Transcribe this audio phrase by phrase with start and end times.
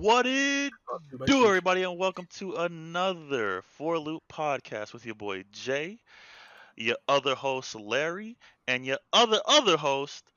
[0.00, 0.72] What it
[1.26, 5.98] do, everybody, and welcome to another Four Loop podcast with your boy Jay,
[6.76, 10.32] your other host Larry, and your other other host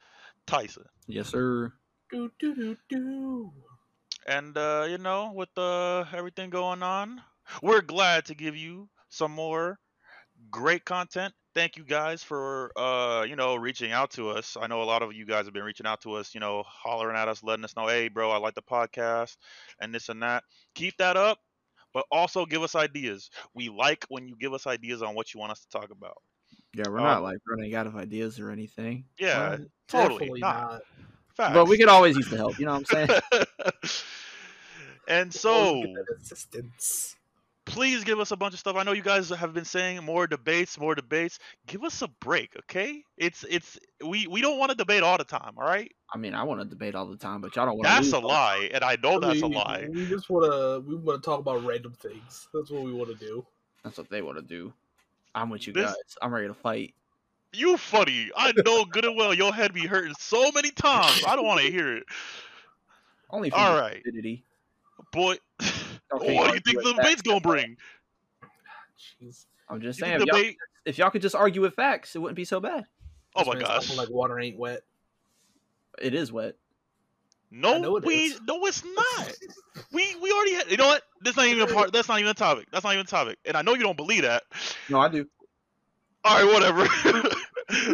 [0.46, 0.83] Tyson.
[1.07, 1.71] Yes, sir.
[2.12, 3.54] Do, do, do, do.
[4.28, 7.21] And uh, you know, with uh, everything going on,
[7.61, 9.79] we're glad to give you some more
[10.51, 11.33] great content.
[11.55, 14.57] Thank you guys for uh, you know, reaching out to us.
[14.59, 16.63] I know a lot of you guys have been reaching out to us, you know,
[16.67, 19.37] hollering at us, letting us know, hey, bro, I like the podcast
[19.79, 20.43] and this and that.
[20.73, 21.39] Keep that up,
[21.93, 23.29] but also give us ideas.
[23.54, 26.18] We like when you give us ideas on what you want us to talk about.
[26.73, 29.05] Yeah, we're Um, not like running out of ideas or anything.
[29.18, 30.82] Yeah, Um, totally not.
[31.39, 31.54] not.
[31.54, 32.59] But we could always use the help.
[32.59, 33.22] You know what I'm saying?
[35.08, 35.81] and so
[36.19, 37.16] assistance.
[37.66, 38.75] Please give us a bunch of stuff.
[38.75, 41.39] I know you guys have been saying more debates, more debates.
[41.67, 43.03] Give us a break, okay?
[43.17, 45.91] It's it's we we don't want to debate all the time, all right?
[46.14, 47.94] I mean, I want to debate all the time, but y'all don't want to.
[47.94, 48.17] That's to.
[48.17, 49.88] a lie, and I know that's a lie.
[49.91, 52.47] We just want to we want to talk about random things.
[52.53, 53.45] That's what we want to do.
[53.83, 54.73] That's what they want to do.
[55.33, 55.95] I'm with you This- guys.
[56.21, 56.93] I'm ready to fight.
[57.53, 58.31] You funny.
[58.36, 61.23] I know good and well your head be hurting so many times.
[61.25, 62.03] I don't want to hear it.
[63.30, 64.43] Only for All the stupidity.
[65.11, 65.38] Boy,
[66.14, 67.78] Okay, what do you think the debate's gonna bring?
[69.22, 69.45] Jeez.
[69.70, 70.58] I'm just You saying, can if y'all, debate.
[70.86, 72.86] if y'all could just argue with facts, it wouldn't be so bad.
[73.36, 73.98] Oh This my man's gosh.
[73.98, 74.81] Like water ain't wet.
[76.02, 76.56] It is wet.
[77.52, 78.42] No, it we is.
[78.48, 79.31] no, it's not.
[79.92, 80.70] We we already had.
[80.72, 81.03] You know what?
[81.22, 81.94] That's not even a part.
[81.94, 82.67] That's not even a topic.
[82.72, 83.38] That's not even a topic.
[83.45, 84.44] And I know you don't believe that.
[84.89, 85.26] No, I do.
[86.23, 86.88] All right, whatever.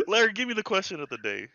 [0.07, 1.47] Larry, give me the question of the day.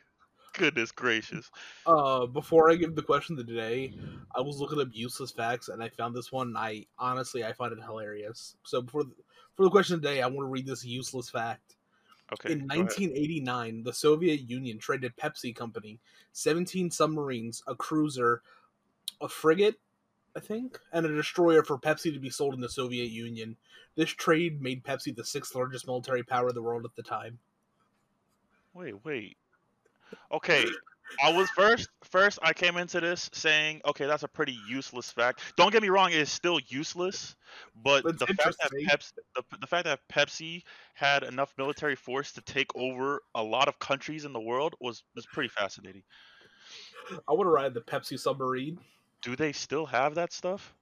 [0.57, 1.51] Goodness gracious.
[1.87, 3.95] Uh, before I give the question of the day,
[4.35, 6.49] I was looking up useless facts and I found this one.
[6.49, 8.57] And I honestly I find it hilarious.
[8.63, 9.13] So before the,
[9.55, 11.77] for the question of the day, I want to read this useless fact.
[12.33, 12.53] Okay.
[12.53, 12.87] In go ahead.
[12.87, 16.01] 1989, the Soviet Union traded Pepsi Company
[16.33, 18.41] 17 submarines, a cruiser,
[19.21, 19.79] a frigate,
[20.35, 23.57] I think, and a destroyer for Pepsi to be sold in the Soviet Union.
[23.95, 27.39] This trade made Pepsi the sixth largest military power in the world at the time.
[28.75, 29.37] Wait, wait.
[30.33, 30.67] Okay.
[31.23, 35.41] I was first first I came into this saying, okay, that's a pretty useless fact.
[35.57, 37.37] Don't get me wrong, it is still useless,
[37.77, 38.73] but That's the fact that.
[38.73, 40.63] Pepsi the, the fact that Pepsi
[40.95, 45.05] had enough military force to take over a lot of countries in the world was
[45.15, 46.03] was pretty fascinating.
[47.29, 48.79] I want to ride the Pepsi submarine.
[49.23, 50.75] Do they still have that stuff?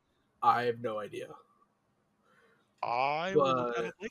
[0.43, 1.29] I have no idea.
[2.85, 4.11] I will look that But-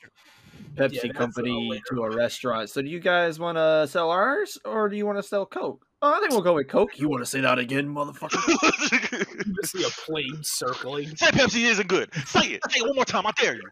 [0.90, 2.68] Pepsi that's, uh, company to a restaurant.
[2.70, 5.86] So do you guys want to sell ours or do you want to sell Coke?
[6.02, 6.98] Oh, I think we'll go with Coke.
[6.98, 8.34] You want to say that again, motherfucker?
[9.46, 11.14] You just see a plane circling.
[11.16, 12.12] Say Pepsi isn't good.
[12.26, 12.60] Say it.
[12.70, 13.26] Say it one more time.
[13.26, 13.62] I dare you.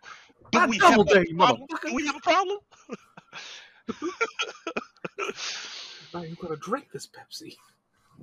[0.53, 1.67] Do I we double have a dare you, problem?
[1.69, 1.89] motherfucker.
[1.89, 2.59] Do we have a problem?
[6.15, 7.57] Now you gotta drink this Pepsi.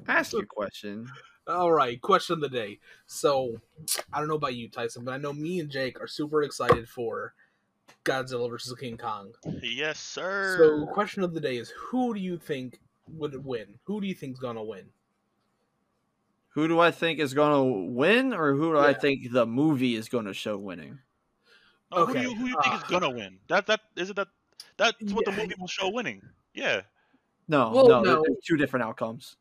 [0.08, 1.08] Ask your question.
[1.50, 2.80] All right, question of the day.
[3.08, 3.60] So,
[4.14, 6.88] I don't know about you, Tyson, but I know me and Jake are super excited
[6.88, 7.34] for
[8.06, 9.34] Godzilla versus King Kong.
[9.64, 10.56] yes, sir.
[10.58, 12.80] So, question of the day is: Who do you think
[13.14, 13.80] would win?
[13.86, 14.86] Who do you think's gonna win?
[16.50, 19.96] Who do I think is going to win, or who do I think the movie
[19.96, 21.00] is going to show winning?
[21.92, 23.38] Uh, who do okay, you, who do you think is uh, gonna win?
[23.48, 24.16] That that is it.
[24.16, 24.28] That
[24.78, 26.22] that's what the movie will show winning.
[26.54, 26.82] Yeah.
[27.48, 28.26] No, Well, no, no.
[28.46, 29.36] two different outcomes.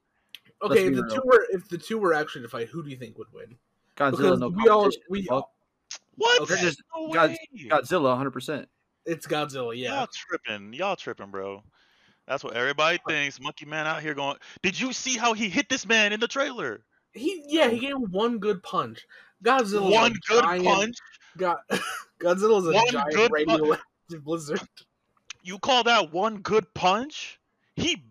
[0.62, 1.14] Okay, if the real.
[1.14, 3.56] two were if the two were actually to fight, who do you think would win?
[3.96, 5.48] Godzilla, Because no we all we Fuck.
[6.16, 6.40] What?
[6.42, 6.60] Okay.
[6.60, 7.36] Just no God-
[7.66, 8.30] Godzilla, 100.
[8.32, 8.68] percent
[9.06, 9.74] it's Godzilla.
[9.76, 10.72] Yeah, Y'all tripping.
[10.74, 11.62] Y'all tripping, bro.
[12.26, 13.40] That's what everybody thinks.
[13.40, 14.36] Monkey Man out here going.
[14.62, 16.82] Did you see how he hit this man in the trailer?
[17.14, 19.06] he yeah he gave one good punch.
[19.42, 20.96] Godzilla One good punch.
[21.38, 21.56] God,
[22.20, 23.48] Godzilla's a One giant good punch.
[23.48, 24.60] radioactive blizzard.
[25.42, 27.38] You call that one good punch?
[27.76, 28.04] He beat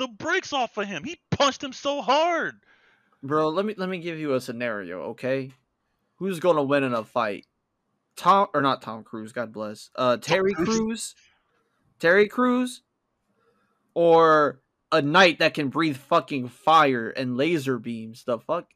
[0.00, 1.04] the brakes off of him.
[1.04, 2.56] He punched him so hard.
[3.22, 5.52] Bro, let me let me give you a scenario, okay?
[6.16, 7.46] Who's going to win in a fight?
[8.16, 9.32] Tom or not Tom Cruise?
[9.32, 9.90] God bless.
[9.94, 10.66] Uh, Terry Cruise.
[10.68, 11.14] Crews,
[11.98, 12.82] Terry Crews,
[13.94, 18.24] or a knight that can breathe fucking fire and laser beams.
[18.24, 18.66] The fuck?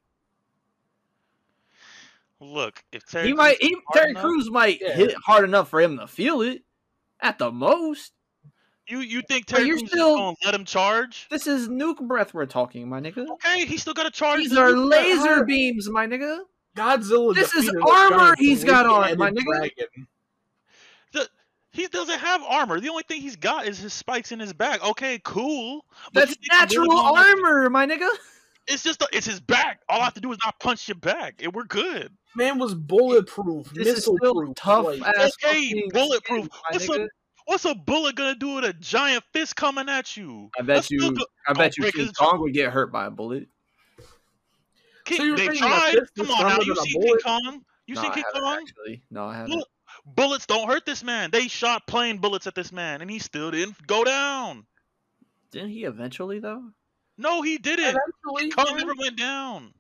[2.41, 3.57] Look, if Terry he might.
[3.63, 4.95] He, Terry enough- Crews might Yeah.
[4.95, 6.63] hit hard enough for him to feel it,
[7.21, 8.13] at the most.
[8.87, 11.27] You you think But Terry you're Crews still- is gonna let him charge?
[11.31, 13.27] This is nuke breath we're talking, my nigga.
[13.31, 14.41] Okay, he still got to charge.
[14.41, 15.47] These are laser hurt.
[15.47, 16.41] beams, my nigga.
[16.77, 17.35] Godzilla.
[17.35, 19.45] This is armor he's got on, my nigga.
[19.45, 20.07] dragon.
[21.73, 22.79] He doesn't have armor.
[22.79, 24.81] The only thing he's got is his spikes in his back.
[24.91, 25.85] Okay, cool.
[26.13, 28.09] But That's you think I'm really natural gonna armor, my nigga.
[28.69, 29.81] It's just the, it's his back.
[29.89, 32.13] All I have to do is not punch your back, and we're good.
[32.37, 34.55] Man was bulletproof, This is missile still proof.
[34.55, 36.45] tough like, ass Okay, bulletproof.
[36.45, 37.05] skin, my What's nigga.
[37.07, 37.11] up?
[37.47, 40.51] What's a bullet gonna do with a giant fist coming at you?
[40.59, 41.15] I bet That's still you.
[41.15, 43.49] go- I bet you King Kong would get hurt by a bullet.
[45.05, 45.97] King, So you're they saying tried.
[46.17, 47.19] Come on now, you than a seen King?
[47.23, 47.65] Kong?
[47.87, 48.59] You no, seen King Kong?
[48.63, 49.03] actually.
[49.11, 49.51] No, I haven't.
[49.57, 49.69] Look,
[50.07, 51.31] bullets don't hurt this man.
[51.31, 54.67] They shot plain bullets at this man, and he still didn't go down.
[55.51, 56.71] Didn't he eventually though?
[57.19, 57.97] No, he didn't.
[58.27, 59.75] Eventually, Kong never went down.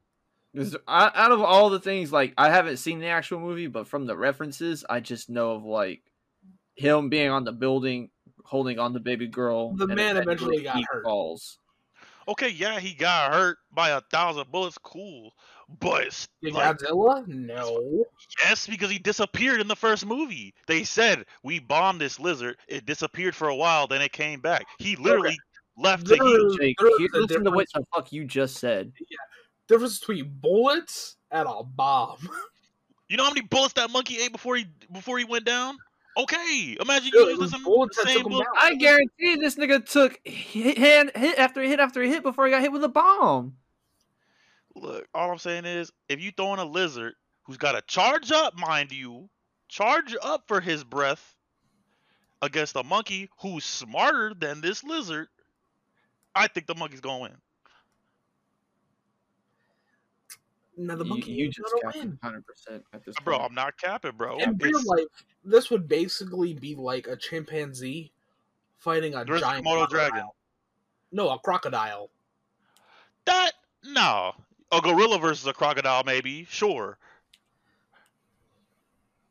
[0.87, 4.17] Out of all the things, like I haven't seen the actual movie, but from the
[4.17, 6.03] references, I just know of like
[6.75, 8.11] him being on the building,
[8.45, 9.75] holding on the baby girl.
[9.75, 11.05] The man eventually got he hurt.
[11.05, 11.59] Falls.
[12.27, 14.79] Okay, yeah, he got hurt by a thousand bullets.
[14.79, 15.33] Cool,
[15.81, 17.27] but like, Godzilla?
[17.29, 18.05] No.
[18.43, 20.55] yes, because he disappeared in the first movie.
[20.67, 22.57] They said we bombed this lizard.
[22.67, 24.65] It disappeared for a while, then it came back.
[24.79, 25.39] He literally
[25.77, 26.57] left to There heal.
[26.57, 28.93] Jake, there is here- listen to what the fuck you just said.
[28.99, 29.17] Yeah,
[29.69, 32.29] difference between bullets and a bomb.
[33.07, 35.77] You know how many bullets that monkey ate before he before he went down?
[36.17, 38.45] Okay, imagine you it using was some bullets that same took him bullet.
[38.45, 38.55] down.
[38.57, 42.63] I guarantee this nigga took hit, hand, hit after hit after hit before he got
[42.63, 43.57] hit with a bomb.
[44.77, 47.15] Look, all I'm saying is, if you throw in a lizard
[47.45, 49.29] who's got to charge up, mind you,
[49.69, 51.35] charge up for his breath
[52.43, 55.29] against a monkey who's smarter than this lizard,
[56.35, 57.37] I think the monkey's gonna win.
[60.77, 62.19] Now the You, monkey you ain't just gonna win.
[62.21, 63.51] 100 percent at this Bro, point.
[63.51, 64.39] I'm not capping, bro.
[64.39, 65.07] In real It's- life,
[65.45, 68.13] this would basically be like a chimpanzee
[68.79, 70.11] fighting a There's a giant Komodo crocodile.
[70.11, 70.29] dragon.
[71.13, 72.11] No, a crocodile.
[73.27, 73.53] That
[73.85, 74.35] no,
[74.73, 76.45] a gorilla versus a crocodile, maybe.
[76.51, 76.99] Sure.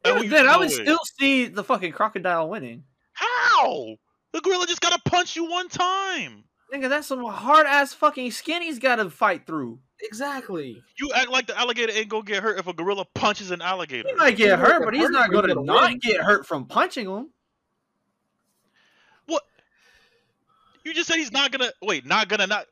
[0.05, 0.73] Yeah, who then I would with?
[0.73, 2.83] still see the fucking crocodile winning.
[3.13, 3.97] How?
[4.31, 6.43] The gorilla just gotta punch you one time.
[6.73, 9.79] Nigga, that's some hard ass fucking skin he's got to fight through.
[10.03, 10.83] Exactly.
[10.99, 14.09] You act like the alligator ain't gonna get hurt if a gorilla punches an alligator.
[14.09, 15.99] He might get He's not hurt, but he's hurt, not going to gonna not win.
[15.99, 17.29] get hurt from punching him.
[19.27, 19.43] What?
[20.83, 22.65] You just said he's not gonna wait, not gonna not.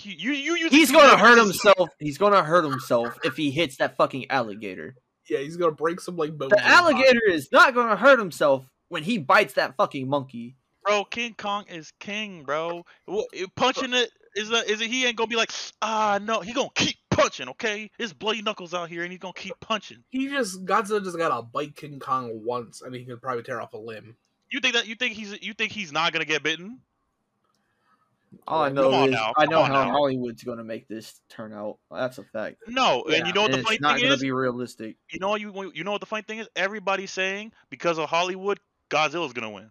[0.00, 0.68] You you you.
[0.68, 1.90] He's going to hurt just- himself.
[1.98, 4.94] He's going to hurt himself if he hits that fucking alligator.
[5.30, 6.50] Yeah, he's gonna break some like bones.
[6.50, 6.74] The in body.
[6.74, 10.56] alligator is not going to hurt himself when he bites that fucking monkey.
[10.84, 11.04] bro.
[11.04, 12.84] King Kong is king, bro.
[13.56, 14.88] Punching it is a, is it?
[14.90, 16.40] He ain't gonna be like ah no.
[16.40, 17.48] He gonna keep punching.
[17.50, 20.02] Okay, his bloody knuckles out here, and he's gonna keep punching.
[20.10, 23.74] He just Godzilla just gotta bite King Kong once, and he could probably tear off
[23.74, 24.16] a limb.
[24.50, 24.86] You think that?
[24.86, 25.40] You think he's?
[25.42, 26.80] You think he's not gonna get bitten?
[28.46, 29.90] All I know on is now, I know how now.
[29.90, 31.76] Hollywood's going to make this turn out.
[31.90, 32.56] That's a fact.
[32.66, 33.04] No.
[33.06, 34.18] Yeah, and you know what And the it's not going is?
[34.20, 34.96] to be realistic.
[35.10, 36.48] You know what you you know what the funny thing is?
[36.56, 38.58] Everybody's saying because of Hollywood,
[38.88, 39.70] Godzilla's gonna win.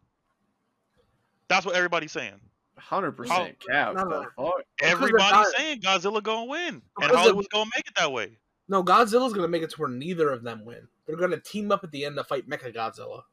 [1.47, 2.39] That's what everybody's saying.
[2.81, 3.95] Hundred percent cap.
[3.95, 4.21] no, the no.
[4.21, 4.35] fuck?
[4.35, 8.11] Because they're Everybody's saying Godzilla gonna win, and Because of- Hollywood's gonna make it that
[8.11, 8.37] way.
[8.67, 10.87] No, Godzilla's gonna make it to where neither of them win.
[11.05, 13.23] They're gonna team up at the end to fight Mecha Godzilla.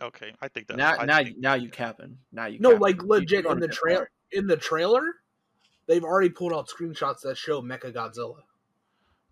[0.00, 0.76] Okay, I think that.
[0.76, 2.18] Now, I now, think- now you capping.
[2.32, 2.58] Now you.
[2.60, 2.80] No, capping.
[2.82, 5.02] like legit you're in the going trail in the trailer,
[5.86, 8.42] they've already pulled out screenshots that show Mecha Godzilla.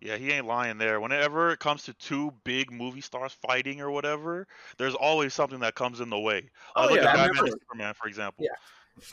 [0.01, 0.99] Yeah, he ain't lying there.
[0.99, 4.45] Whenever it comes to two big movie stars fighting or whatever,
[4.77, 6.49] there's always something that comes in the way.
[6.75, 8.43] Oh, Uh, look yeah, at I Batman and Superman, for example.
[8.43, 8.51] Yeah.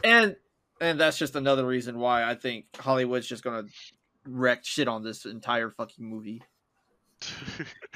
[0.05, 0.37] And
[0.81, 3.64] and that's just another reason why I think Hollywood's just gonna
[4.26, 6.43] wreck shit on this entire fucking movie.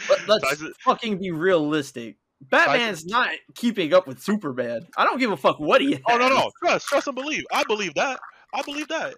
[0.08, 2.16] But let's Tyson- fucking be realistic.
[2.42, 4.86] Batman's not keeping up with Superman.
[4.96, 5.92] I don't give a fuck what he.
[5.92, 6.00] Has.
[6.10, 7.44] oh no, no, trust, trust and believe.
[7.50, 8.20] I believe that.
[8.54, 9.14] I believe that.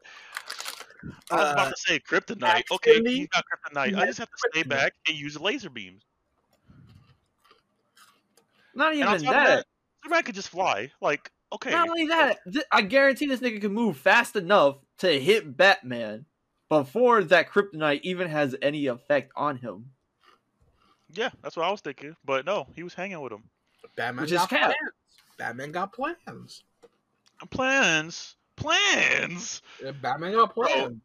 [1.30, 2.62] I was Uh, about to say kryptonite.
[2.72, 3.96] Okay, he's got kryptonite.
[3.98, 6.02] I just have to stay back and use laser beams.
[8.74, 9.20] Not even that.
[9.22, 9.66] that,
[10.04, 10.90] Superman could just fly.
[11.00, 15.20] Like, okay, Not only that, th- I guarantee this nigga can move fast enough to
[15.20, 16.24] hit Batman
[16.68, 19.90] before that kryptonite even has any effect on him.
[21.12, 22.14] yeah, that's what I was thinking.
[22.24, 23.44] But no, he was hanging with him.
[23.96, 24.60] Batman Which is got cap.
[24.66, 24.92] plans.
[25.38, 26.64] Batman got plans.
[27.50, 29.62] Plans, plans.
[29.82, 31.00] Yeah, Batman got plans.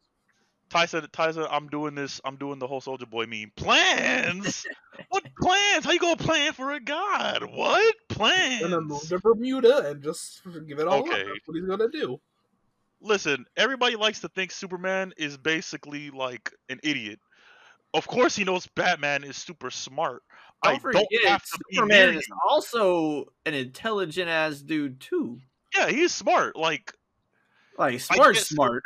[0.74, 2.20] Ty said, Ty said, I'm doing this.
[2.26, 3.52] I'm doing the whole Soldier Boy meme.
[3.56, 4.66] Plans?
[5.10, 5.86] what plans?
[5.86, 7.44] How you gonna plan for a god?
[7.44, 8.54] What plans?
[8.54, 11.12] He's gonna move to Bermuda and just give it all Okay.
[11.12, 11.28] up.
[11.28, 12.20] That's what he's gonna do.
[13.02, 17.20] Listen, everybody likes to think Superman is basically like an idiot.
[17.94, 20.24] Of course, he knows Batman is super smart.
[20.64, 25.40] Don't I forget, don't have to Superman near is also an intelligent ass dude too.
[25.78, 26.56] Yeah, he's smart.
[26.56, 26.92] Like
[27.78, 28.84] Like smart, get smart.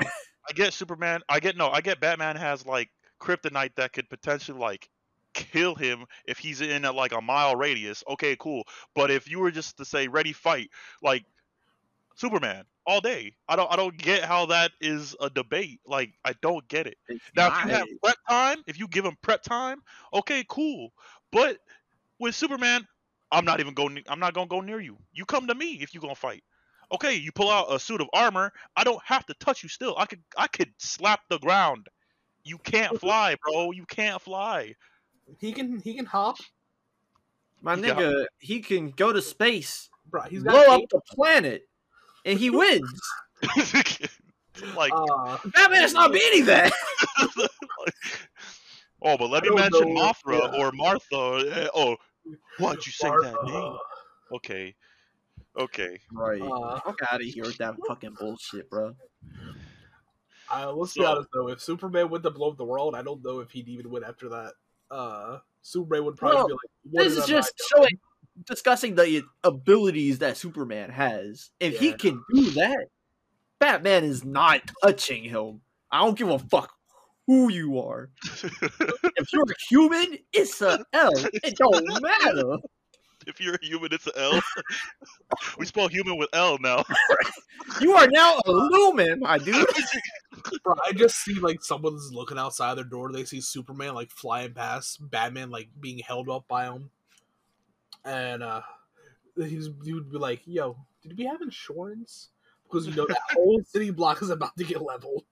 [0.50, 1.22] I get Superman.
[1.30, 1.70] I get no.
[1.70, 2.90] I get Batman has like
[3.20, 4.90] kryptonite that could potentially like
[5.34, 8.04] kill him if he's in a, like a mile radius.
[8.10, 8.64] Okay, cool.
[8.96, 10.70] But if you were just to say ready fight,
[11.02, 11.26] like
[12.16, 13.72] Superman all day, I don't.
[13.72, 15.82] I don't get how that is a debate.
[15.86, 16.98] Like I don't get it.
[17.36, 19.82] Now, if you have prep time, if you give him prep time,
[20.14, 20.92] okay, cool.
[21.32, 21.58] But
[22.20, 22.88] with Superman,
[23.32, 24.02] I'm not even going.
[24.08, 24.98] I'm not gonna go near you.
[25.14, 26.44] You come to me if you gonna fight.
[26.92, 28.54] Okay, you pull out a suit of armor.
[28.76, 29.70] I don't have to touch you.
[29.70, 30.22] Still, I could.
[30.38, 31.88] I could slap the ground.
[32.44, 33.72] You can't fly, bro.
[33.72, 34.74] You can't fly.
[35.40, 36.38] He can he can hop,
[37.62, 37.94] My Yeah.
[37.94, 40.22] nigga, he can go to space, bro.
[40.24, 41.68] He's got blow up eight- the planet,
[42.24, 43.02] and he wins.
[44.76, 46.72] like, uh, Batman's not beating that.
[49.02, 50.64] oh, but let me mention know, Mothra yeah.
[50.66, 51.52] or Martha.
[51.54, 51.96] eh, Oh,
[52.60, 53.74] why'd you say that name?
[54.34, 54.76] Okay,
[55.58, 56.00] okay.
[56.12, 56.42] Right.
[56.42, 58.94] Uh, Fuck out of here with that fucking bullshit, bro.
[60.54, 61.50] uh, let's be So- honest though.
[61.50, 64.04] If Superman went to blow up the world, I don't know if he'd even win
[64.04, 64.54] after that.
[64.90, 66.60] Uh, Superman would probably Well, be like,
[66.92, 68.00] what This is have I just showing,
[68.46, 71.52] discussing the abilities that Superman has.
[71.60, 72.88] If he can do that,
[73.60, 75.62] Batman is not touching him.
[75.92, 76.72] I don't give a fuck
[77.26, 78.10] who you are.
[79.20, 81.12] If you're a human, it's a L.
[81.34, 82.58] It don't matter.
[83.38, 84.40] if you're a human, it's an L.
[85.58, 86.84] we spell human with L now.
[87.82, 89.68] You are now a lumen, my dude.
[90.64, 93.12] Bro, I just see like someone's looking outside their door.
[93.12, 96.90] They see Superman like flying past, Batman like being held up by him,
[98.06, 98.62] and uh,
[99.36, 102.30] he's he would be like, "Yo, did we have insurance?"
[102.64, 105.26] Because you know that whole city block is about to get leveled.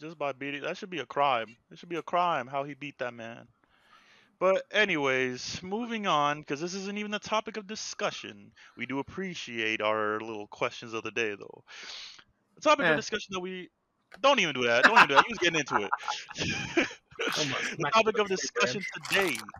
[0.00, 1.56] Just by beating, that should be a crime.
[1.70, 3.48] It should be a crime how he beat that man.
[4.38, 8.52] But anyways, moving on, because this isn't even the topic of discussion.
[8.76, 11.64] We do appreciate our little questions of the day, though.
[12.56, 12.88] The topic Eh.
[12.88, 13.70] of discussion that we
[14.20, 14.86] don't even do that.
[14.86, 15.24] Don't even do that.
[15.26, 15.94] He was getting into it.
[17.78, 19.52] The topic of discussion today,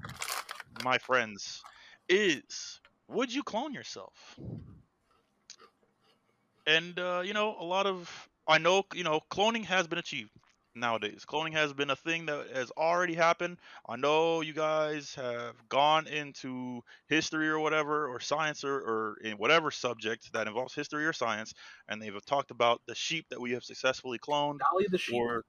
[0.75, 1.65] my friends,
[2.09, 4.39] is would you clone yourself?
[6.67, 10.31] And uh, you know, a lot of I know, you know, cloning has been achieved
[10.77, 11.25] nowadays.
[11.27, 13.59] Cloning has been a thing that has already happened.
[13.89, 19.39] I know you guys have gone into history or whatever, or science or, or in
[19.39, 21.55] whatever subject that involves history or science,
[21.89, 25.21] and they've talked about the sheep that we have successfully cloned Dolly the sheep.
[25.21, 25.45] or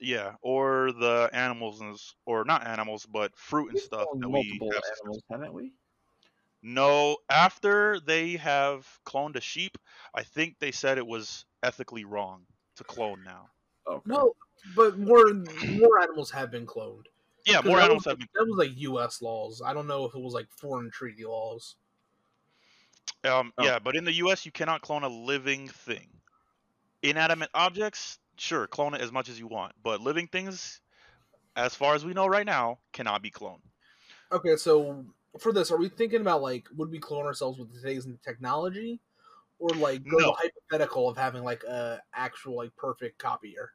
[0.00, 4.72] yeah, or the animals or not animals, but fruit and We've stuff that we multiple
[4.72, 4.82] have.
[5.02, 5.72] animals, haven't we?
[6.62, 9.76] No, after they have cloned a sheep,
[10.14, 13.50] I think they said it was ethically wrong to clone now.
[13.90, 14.02] Okay.
[14.06, 14.34] no,
[14.74, 17.06] but more more animals have been cloned.
[17.46, 18.28] Yeah, more animals was, have been.
[18.34, 19.22] That was like U.S.
[19.22, 19.62] laws.
[19.64, 21.76] I don't know if it was like foreign treaty laws.
[23.24, 23.64] Um, Oh.
[23.64, 26.08] Yeah, but in the U.S., you cannot clone a living thing.
[27.02, 30.80] Inanimate objects, sure, clone it as much as you want, but living things,
[31.56, 33.62] as far as we know right now, cannot be cloned.
[34.32, 35.04] Okay, so
[35.38, 39.00] for this, are we thinking about like would we clone ourselves with today's technology,
[39.58, 40.26] or like go No.
[40.32, 43.72] the hypothetical of having like a actual like perfect copier?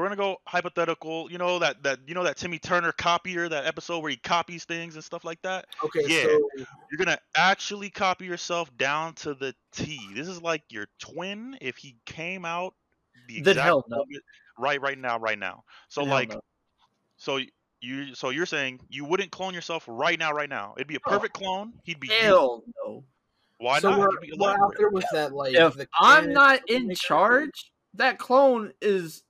[0.00, 1.30] We're gonna go hypothetical.
[1.30, 4.64] You know that that you know that Timmy Turner copier, that episode where he copies
[4.64, 5.66] things and stuff like that.
[5.84, 6.22] Okay, Yeah.
[6.24, 6.48] so
[6.90, 10.00] You're gonna actually copy yourself down to the T.
[10.14, 12.74] This is like your twin if he came out
[13.28, 14.04] the Then exact hell no.
[14.58, 15.64] right right now, right now.
[15.88, 16.40] So Hell like no.
[17.16, 17.38] so
[17.80, 20.74] you so you're saying you wouldn't clone yourself right now, right now.
[20.76, 21.10] It'd be a Oh.
[21.10, 21.74] perfect clone.
[21.84, 22.14] He'd be you.
[22.14, 23.04] hell no.
[23.58, 23.98] Why so not?
[23.98, 28.72] we're, we're out there with that like If the I'm not in charge, that clone
[28.80, 29.22] is.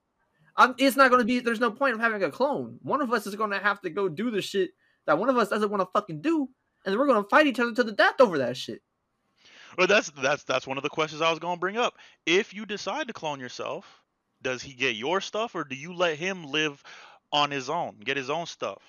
[0.57, 1.41] I'm, it's not going to be.
[1.41, 2.79] There's no point of having a clone.
[2.83, 4.71] One of us is going to have to go do the shit
[5.07, 6.49] that one of us doesn't want to fucking do,
[6.85, 8.83] and we're going to fight each other to the death over that shit.
[9.79, 11.95] Well, that's that's that's one of the questions I was gonna bring up.
[12.27, 14.03] If you decide to clone yourself,
[14.43, 16.83] does he get your stuff or do you let him live
[17.33, 18.83] on his own, get his own stuff?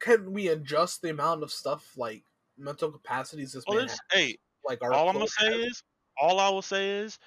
[0.00, 2.24] Can we adjust the amount of stuff like
[2.56, 4.00] mental capacities this Well, man has?
[4.12, 5.66] hey, Like our all I'm gonna say has?
[5.72, 5.82] is,
[6.20, 7.18] all I will say is,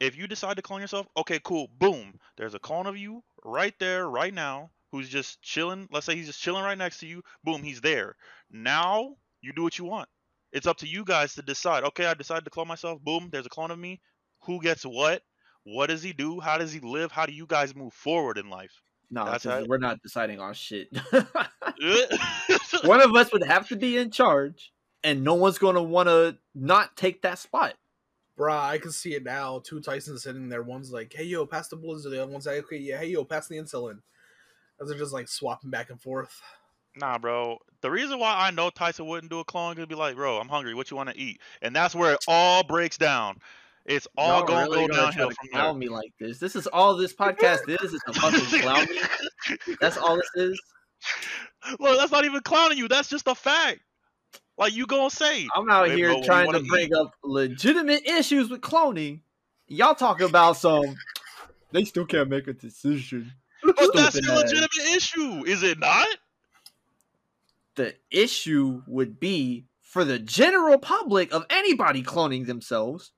[0.00, 3.74] if you decide to clone yourself, okay, cool, boom, there's a clone of you right
[3.78, 5.88] there, right now, who's just chilling.
[5.90, 7.22] Let's say he's just chilling right next to you.
[7.42, 8.16] Boom, he's there.
[8.50, 10.08] Now you do what you want.
[10.52, 11.82] It's up to you guys to decide.
[11.84, 13.00] Okay, I decided to clone myself.
[13.02, 14.00] Boom, there's a clone of me.
[14.42, 15.22] Who gets what?
[15.64, 16.40] What does he do?
[16.40, 17.10] How does he live?
[17.10, 18.80] How do you guys move forward in life?
[19.10, 20.88] No, That's how- we're not deciding on shit.
[22.84, 24.72] one of us would have to be in charge,
[25.02, 27.74] and no one's going to want to not take that spot.
[28.38, 29.60] Bruh, I can see it now.
[29.64, 30.62] Two Tysons sitting there.
[30.62, 33.24] One's like, "Hey yo, pass the blizzard." The other one's like, "Okay, yeah, hey yo,
[33.24, 34.00] pass the insulin."
[34.80, 36.42] As they're just like swapping back and forth.
[36.96, 37.58] Nah, bro.
[37.80, 40.38] The reason why I know Tyson wouldn't do a clone is gonna be like, bro,
[40.38, 40.74] I'm hungry.
[40.74, 41.40] What you want to eat?
[41.62, 43.38] And that's where it all breaks down.
[43.86, 46.38] It's all Y'all gonna really go downhill from clown me like this.
[46.38, 47.92] This is all this podcast is.
[47.92, 48.98] Is to fucking clown me.
[49.80, 50.60] That's all this is.
[51.78, 52.88] Look, that's not even clowning you.
[52.88, 53.80] That's just a fact.
[54.56, 55.48] Like you gonna say.
[55.54, 58.60] I'm out here bro, what do you trying wanna to bring up legitimate issues with
[58.60, 59.20] cloning.
[59.66, 60.96] Y'all talk about some.
[61.72, 63.32] They still can't make a decision.
[63.64, 66.06] But that's a legitimate issue, is it not?
[67.76, 73.12] The issue would be for the general public of anybody cloning themselves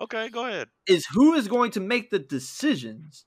[0.00, 0.68] Okay, go ahead.
[0.86, 3.24] is who is going to make the decisions.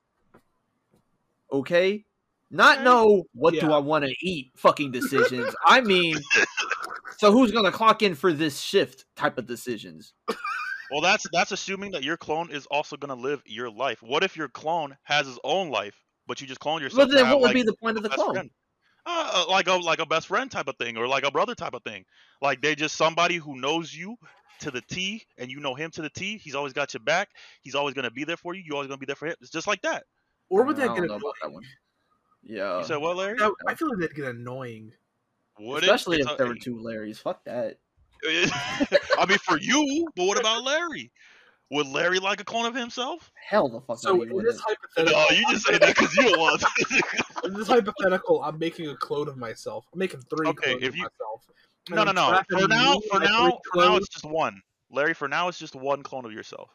[1.51, 2.05] Okay,
[2.51, 2.83] not Okay.
[2.83, 3.23] no.
[3.33, 4.51] What do I want to eat?
[4.55, 5.55] Fucking decisions.
[5.65, 6.15] I mean,
[7.17, 9.05] so who's gonna clock in for this shift?
[9.15, 10.13] Type of decisions.
[10.91, 14.01] Well, that's that's assuming that your clone is also gonna live your life.
[14.01, 15.95] What if your clone has his own life,
[16.27, 16.97] but you just clone yourself?
[16.97, 18.33] Well, to then have, what would like, be the point of the clone?
[18.33, 18.49] friend?
[19.05, 21.55] Uh, uh, like a like a best friend type of thing, or like a brother
[21.55, 22.05] type of thing.
[22.41, 24.15] Like they just somebody who knows you
[24.61, 26.37] to the T, and you know him to the T.
[26.37, 27.29] He's always got your back.
[27.61, 28.63] He's always gonna be there for you.
[28.65, 29.35] You always gonna be there for him.
[29.41, 30.05] It's just like that.
[30.49, 31.63] Or would I that don't get know about that one.
[32.41, 33.37] Yeah, You said what, Larry?
[33.37, 34.91] That- I feel like that'd get annoying.
[35.59, 37.17] Would especially It's if there were two Larrys.
[37.17, 37.77] Fuck that.
[38.25, 41.11] I mean, for you, but what about Larry?
[41.71, 43.31] Would Larry like a clone of himself?
[43.47, 43.99] Hell the fuck.
[43.99, 44.61] So no, in this wouldn't.
[44.61, 46.61] hypothetical, No, you just say that because you don't want.
[46.61, 47.01] to.
[47.45, 49.85] in this hypothetical, I'm making a clone of myself.
[49.93, 51.45] I'm making three Okay, clones if of you- myself.
[51.91, 52.41] No, no, no.
[52.49, 54.61] For now, for now, for now, it's just one.
[54.91, 56.69] Larry, for now, it's just one clone of yourself.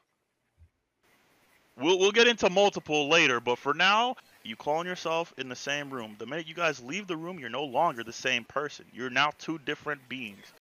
[1.77, 4.15] We'll we'll get into multiple later, but for now,
[4.45, 6.17] you clone yourself in the same room.
[6.19, 8.85] The minute you guys leave the room, you're no longer the same person.
[8.93, 10.53] You're now two different beings.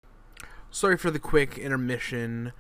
[0.72, 2.54] Sorry for the quick intermission.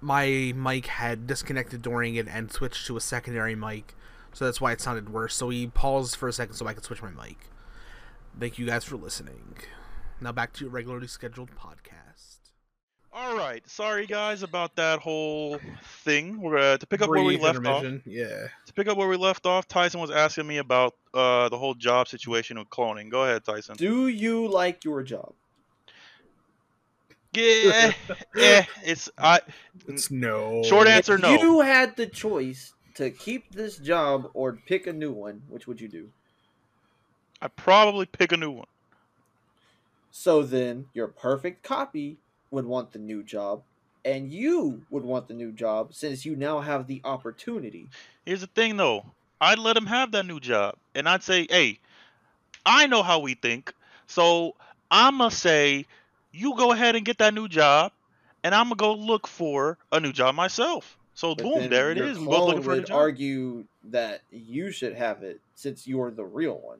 [0.00, 3.94] My mic had disconnected during it and switched to a secondary mic,
[4.32, 5.34] so that's why it sounded worse.
[5.34, 7.38] So we paused for a second so I could switch my mic.
[8.38, 9.56] Thank you guys for listening.
[10.20, 12.29] Now back to your regularly scheduled podcast.
[13.12, 15.58] All right, sorry guys about that whole
[16.04, 16.40] thing.
[16.40, 17.84] We're uh, to pick up where we left off.
[18.06, 18.46] Yeah.
[18.66, 21.74] To pick up where we left off, Tyson was asking me about uh, the whole
[21.74, 23.10] job situation with cloning.
[23.10, 23.74] Go ahead, Tyson.
[23.76, 25.32] Do you like your job?
[27.32, 27.92] Yeah,
[28.36, 29.40] eh, it's I.
[29.88, 30.62] It's no.
[30.62, 31.34] Short answer, if no.
[31.34, 35.80] you had the choice to keep this job or pick a new one, which would
[35.80, 36.10] you do?
[37.42, 38.66] I probably pick a new one.
[40.12, 42.18] So then your perfect copy
[42.50, 43.62] would want the new job,
[44.04, 47.88] and you would want the new job since you now have the opportunity.
[48.24, 49.04] Here's the thing, though.
[49.40, 51.78] I'd let him have that new job, and I'd say, "Hey,
[52.66, 53.72] I know how we think,
[54.06, 54.54] so
[54.90, 55.86] I'ma say,
[56.32, 57.92] you go ahead and get that new job,
[58.44, 62.02] and I'ma go look for a new job myself." So But boom, there it is.
[62.02, 62.18] your is.
[62.18, 66.58] We're both looking for would argue that you should have it since you're the real
[66.58, 66.78] one.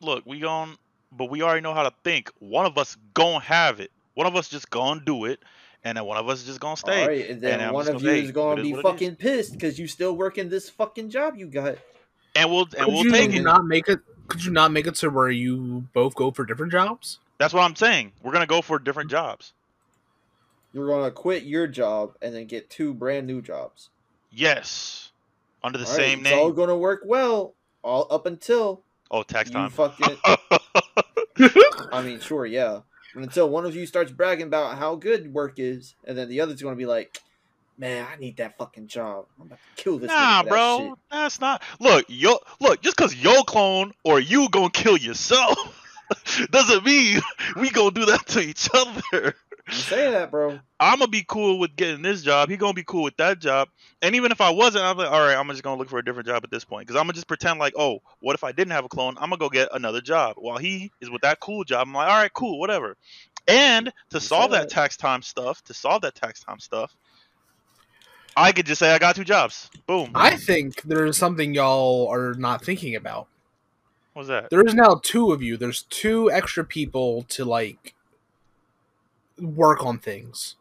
[0.00, 0.76] Look, we gon'
[1.12, 2.30] but we already know how to think.
[2.38, 3.90] One of us gonna have it.
[4.14, 5.40] One of us just gonna do it,
[5.84, 7.02] and then one of us is just gonna stay.
[7.02, 8.66] All right, and then and I'm one just of gonna you say, is gonna is
[8.66, 11.76] be what fucking pissed because you still working this fucking job you got.
[12.34, 13.42] And we'll and Could we'll you take it.
[13.42, 14.00] not make it?
[14.28, 17.18] Could you not make it to where you both go for different jobs?
[17.38, 18.12] That's what I'm saying.
[18.22, 19.52] We're gonna go for different jobs.
[20.72, 23.90] You're going to quit your job and then get two brand new jobs.
[24.30, 25.10] Yes,
[25.62, 29.22] under the All right, same it's all going to work well, all up until Oh,
[29.22, 29.70] tax you time.
[29.70, 30.16] fucking.
[31.92, 32.80] I mean, sure, yeah.
[33.14, 36.40] But until one of you starts bragging about how good work is, and then the
[36.40, 37.20] other's going to be like,
[37.76, 39.26] "Man, I need that fucking job.
[39.38, 41.62] I'm about to kill this." Nah, that bro, shit." that's not.
[41.80, 45.78] Look, yo, look, just cause yo clone or you gonna kill yourself
[46.50, 47.20] doesn't mean
[47.56, 49.34] we gonna do that to each other.
[49.68, 50.58] You say that, bro.
[50.80, 52.48] I'm gonna be cool with getting this job.
[52.48, 53.68] He gonna be cool with that job.
[54.02, 56.04] And even if I wasn't, I'm like, all right, I'm just gonna look for a
[56.04, 58.50] different job at this point because I'm gonna just pretend like, oh, what if I
[58.50, 59.14] didn't have a clone?
[59.18, 61.86] I'm gonna go get another job while he is with that cool job.
[61.86, 62.96] I'm like, all right, cool, whatever.
[63.46, 66.94] And to You solve said that tax time stuff, to solve that tax time stuff,
[68.36, 69.70] I could just say I got two jobs.
[69.86, 70.10] Boom.
[70.14, 73.28] I think there's something y'all are not thinking about.
[74.14, 74.50] What's that?
[74.50, 75.56] There's now two of you.
[75.56, 77.94] There's two extra people to like
[79.42, 80.56] work on things.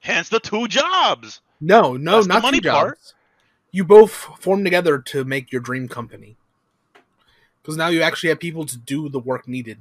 [0.00, 1.40] Hence the two jobs.
[1.60, 2.98] No, no, That's the not money two part.
[2.98, 3.14] jobs.
[3.72, 6.36] You both form together to make your dream company.
[7.60, 9.78] Because now you actually have people to do the work needed.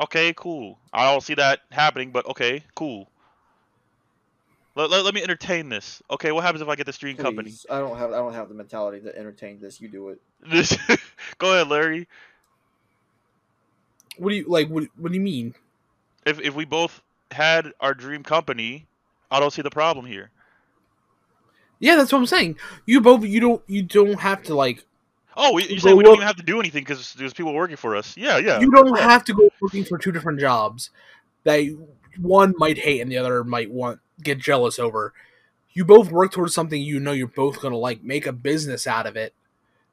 [0.00, 0.78] Okay, cool.
[0.92, 3.08] I don't see that happening, but okay, cool.
[4.74, 6.02] Let, let, let me entertain this.
[6.10, 7.52] Okay, what happens if I get the stream company?
[7.68, 9.80] I don't have I don't have the mentality to entertain this.
[9.80, 10.20] You do it.
[10.46, 10.76] This,
[11.38, 12.08] go ahead, Larry.
[14.16, 14.68] What do you like?
[14.68, 15.54] What, what do you mean?
[16.24, 18.86] If if we both had our dream company,
[19.30, 20.30] I don't see the problem here.
[21.78, 22.58] Yeah, that's what I'm saying.
[22.86, 24.84] You both you don't you don't have to like
[25.36, 27.96] Oh, you say we don't even have to do anything because there's people working for
[27.96, 28.16] us.
[28.16, 28.60] Yeah, yeah.
[28.60, 30.90] you don't have to go looking for two different jobs
[31.44, 31.64] that
[32.18, 35.14] one might hate and the other might want get jealous over.
[35.72, 38.02] You both work towards something you know you're both gonna like.
[38.02, 39.32] Make a business out of it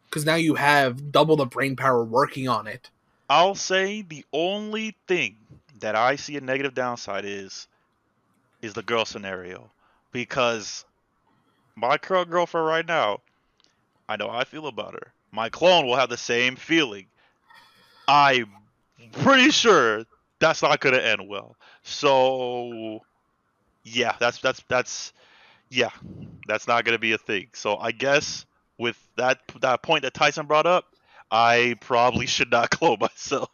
[0.10, 2.90] because now you have double the brain power working on it.
[3.30, 5.38] I'll say the only thing
[5.80, 7.68] that I see a negative downside is
[8.62, 9.70] is the girl scenario
[10.12, 10.86] because
[11.76, 13.22] my current girlfriend right now,
[14.10, 15.14] I know how I feel about her.
[15.32, 17.06] My clone will have the same feeling.
[18.08, 18.48] I'm
[19.12, 20.06] pretty sure
[20.40, 21.56] that's not gonna end well.
[21.84, 23.02] So
[23.84, 25.14] yeah, that's that's that's
[25.70, 25.92] yeah,
[26.48, 27.48] that's not gonna be a thing.
[27.54, 28.46] So I guess
[28.78, 30.86] with that that point that Tyson brought up,
[31.30, 33.50] I probably should not clone myself.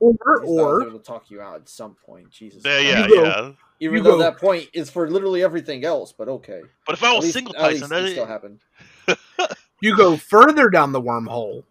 [0.00, 2.30] Or, At least or able to talk you out at some point.
[2.30, 2.62] Jesus.
[2.64, 3.52] Yeah, yeah, You go- yeah.
[3.82, 6.60] Even you though go- that point is for literally everything else, but okay.
[6.86, 8.60] But if I was least, single at least Tyson, that it is, still happened.
[9.80, 11.62] you go further down the wormhole,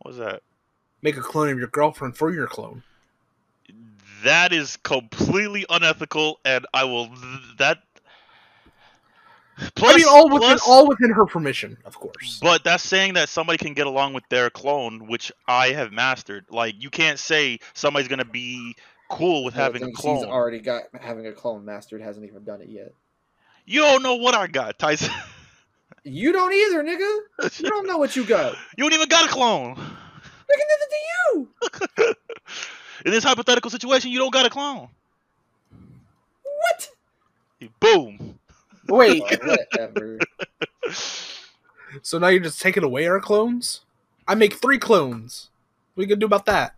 [0.00, 0.42] what's that?
[1.02, 2.82] make a clone of your girlfriend for your clone.
[4.24, 7.10] That is completely unethical, and I will
[7.58, 7.78] that.
[9.74, 12.38] Plus, I mean, all within plus- all within her permission, of course.
[12.40, 16.46] But that's saying that somebody can get along with their clone, which I have mastered.
[16.50, 18.74] Like you can't say somebody's gonna be
[19.10, 20.20] cool with I having a clone.
[20.20, 22.00] She's already got having a clone mastered.
[22.00, 22.94] Hasn't even done it yet.
[23.66, 25.12] You don't know what I got, Tyson.
[26.04, 27.60] You don't either, nigga.
[27.60, 28.56] You don't know what you got.
[28.76, 29.76] you don't even got a clone.
[29.76, 32.14] Nigga, neither do you.
[33.06, 34.88] In this hypothetical situation, you don't got a clone.
[36.42, 36.90] What?
[37.78, 38.38] Boom.
[38.96, 40.18] Wait, Oh, whatever.
[42.02, 43.80] so now you're just taking away our clones?
[44.28, 45.48] I make three clones.
[45.94, 46.74] What are you gonna do about that?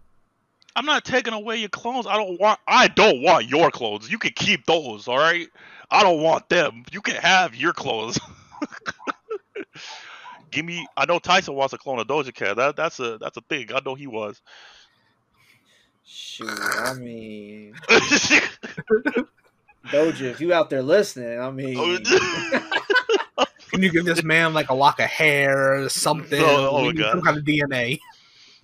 [0.76, 2.06] I'm not taking away your clones.
[2.06, 2.58] I don't want.
[2.66, 4.10] I don't want your clothes.
[4.10, 5.06] You can keep those.
[5.06, 5.46] All right.
[5.90, 6.84] I don't want them.
[6.90, 8.18] You can have your clothes.
[10.50, 10.86] Give me.
[10.96, 12.56] I know Tyson wants a clone of Doja Cat.
[12.56, 13.68] That that's a that's a thing.
[13.74, 14.40] I know he was.
[16.06, 17.74] Shoot, I mean,
[19.88, 21.98] Doja, if you out there listening, I mean, Oh,
[23.70, 26.40] Can you give this man like a lock of hair or something?
[26.40, 27.10] Oh, oh We my God.
[27.12, 27.98] Some kind of DNA.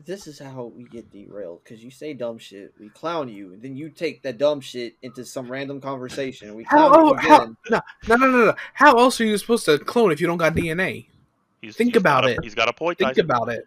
[0.06, 3.60] this is how we get derailed because you say dumb shit, we clown you, and
[3.60, 7.28] then you take that dumb shit into some random conversation, and we How, oh, you
[7.28, 7.56] how, again.
[7.70, 8.54] no, no, no, no, no.
[8.72, 11.06] How else are you supposed to clone if you don't got DNA?
[11.60, 12.38] He's- Think he's about got a- it.
[12.44, 12.98] He's got a point.
[12.98, 13.24] Think Tyson.
[13.24, 13.64] about it.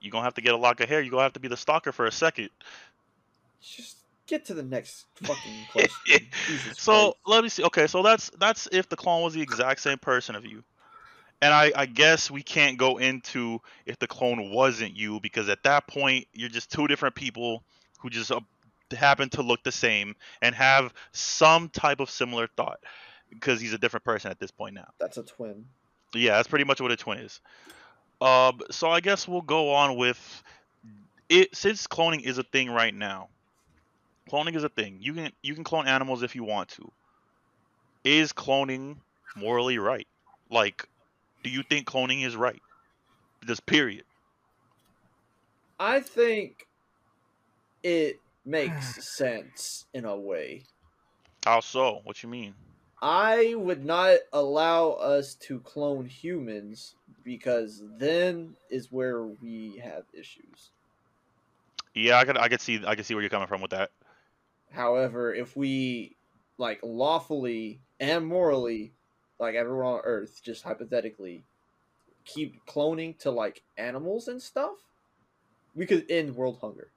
[0.00, 1.00] You're gonna have to get a lock of hair.
[1.00, 2.50] You're gonna have to be the stalker for a second.
[3.62, 3.96] Just
[4.32, 6.26] get to the next fucking question.
[6.74, 7.16] So Christ.
[7.26, 7.64] let me see.
[7.64, 10.64] Okay, so that's that's if the clone was the exact same person of you.
[11.42, 15.64] And I, I guess we can't go into if the clone wasn't you because at
[15.64, 17.64] that point you're just two different people
[17.98, 18.40] who just uh,
[18.92, 22.78] happen to look the same and have some type of similar thought
[23.28, 24.88] because he's a different person at this point now.
[25.00, 25.64] that's a twin.
[26.14, 27.40] Yeah, that's pretty much what a twin is.
[28.20, 30.42] Um, so I guess we'll go on with
[31.28, 33.28] it since cloning is a thing right now.
[34.30, 34.98] Cloning is a thing.
[35.00, 36.90] You can you can clone animals if you want to.
[38.04, 38.96] Is cloning
[39.36, 40.06] morally right?
[40.50, 40.86] Like,
[41.42, 42.60] do you think cloning is right?
[43.46, 44.04] Just period.
[45.78, 46.66] I think
[47.82, 50.64] it makes sense in a way.
[51.44, 52.00] How so?
[52.04, 52.54] What you mean?
[53.00, 60.70] I would not allow us to clone humans because then is where we have issues.
[61.94, 63.90] Yeah, I could I could see I could see where you're coming from with that.
[64.72, 66.16] However, if we
[66.58, 68.92] like lawfully and morally,
[69.38, 71.44] like everyone on Earth, just hypothetically,
[72.24, 74.76] keep cloning to like animals and stuff,
[75.74, 76.88] we could end world hunger.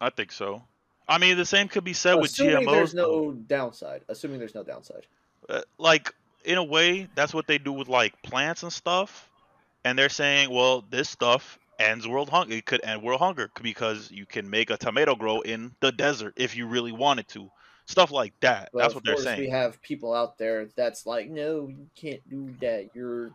[0.00, 0.62] I think so.
[1.08, 2.66] I mean, the same could be said with GMOs.
[2.70, 3.30] there's though.
[3.30, 4.02] no downside.
[4.08, 5.06] Assuming there's no downside.
[5.48, 6.12] uh, like
[6.44, 9.28] in a way that's what they do with like plants and stuff
[9.84, 14.10] and they're saying well this stuff ends world hunger it could end world hunger because
[14.10, 17.50] you can make a tomato grow in the desert if you really wanted to
[17.86, 21.30] stuff like that But that's what they're saying We have people out there that's like,
[21.30, 22.90] no, you can't do that.
[22.94, 23.30] You're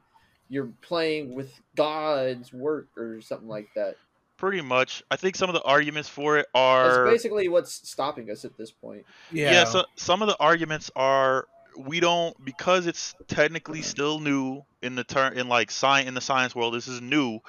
[0.50, 3.96] you're playing with God's work or something like that.
[4.36, 8.30] pretty much i think some of the arguments for it are That's basically what's stopping
[8.30, 9.06] us at this point.
[9.32, 9.52] Yeah.
[9.52, 14.96] yeah, so some of the arguments are we don't because it's technically still new in
[14.96, 17.40] the turn in like science in the science world this is new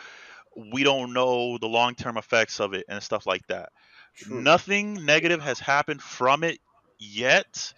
[0.57, 3.71] we don't know the long-term effects of it and stuff like that
[4.15, 4.41] True.
[4.41, 6.59] Nothing negative has happened from it
[6.99, 7.73] yet,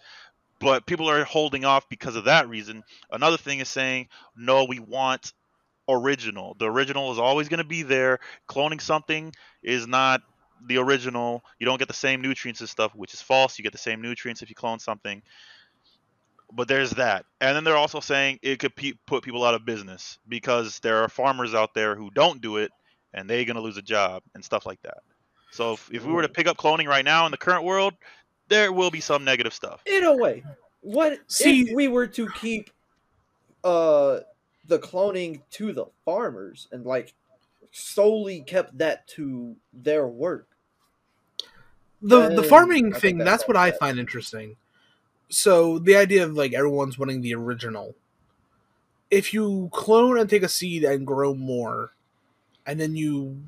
[0.59, 2.83] but people are holding off because of that reason.
[3.09, 5.33] Another thing is saying, no, we want
[5.87, 6.55] original.
[6.59, 8.19] The original is always going to be there.
[8.49, 9.33] Cloning something
[9.63, 10.21] is not
[10.67, 11.43] the original.
[11.57, 13.57] You don't get the same nutrients and stuff, which is false.
[13.57, 15.21] You get the same nutrients if you clone something.
[16.51, 17.25] But there's that.
[17.41, 21.01] And then they're also saying it could pe- put people out of business because there
[21.01, 22.71] are farmers out there who don't do it
[23.13, 24.99] and they're going to lose a job and stuff like that.
[25.51, 27.93] So if, if we were to pick up cloning right now in the current world,
[28.47, 29.81] there will be some negative stuff.
[29.85, 30.43] In a way,
[30.81, 32.69] what See- if we were to keep
[33.63, 34.19] uh
[34.67, 37.13] the cloning to the farmers and like
[37.71, 40.47] solely kept that to their work?
[42.01, 44.55] the the farming thing that's that's what all i find interesting
[45.29, 47.95] so the idea of like everyone's wanting the original
[49.11, 51.91] if you clone and take a seed and grow more
[52.65, 53.39] and then you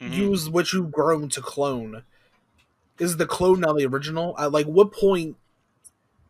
[0.00, 0.12] Mhm.
[0.12, 2.02] use what you've grown to clone
[2.98, 5.36] is the clone now the original at like what point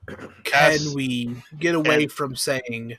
[0.06, 2.98] can That's- we get away and- from saying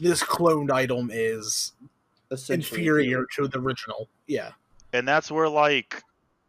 [0.00, 1.72] this cloned item is
[2.48, 4.08] inferior to the original.
[4.26, 4.52] Yeah.
[4.94, 6.02] and that's where like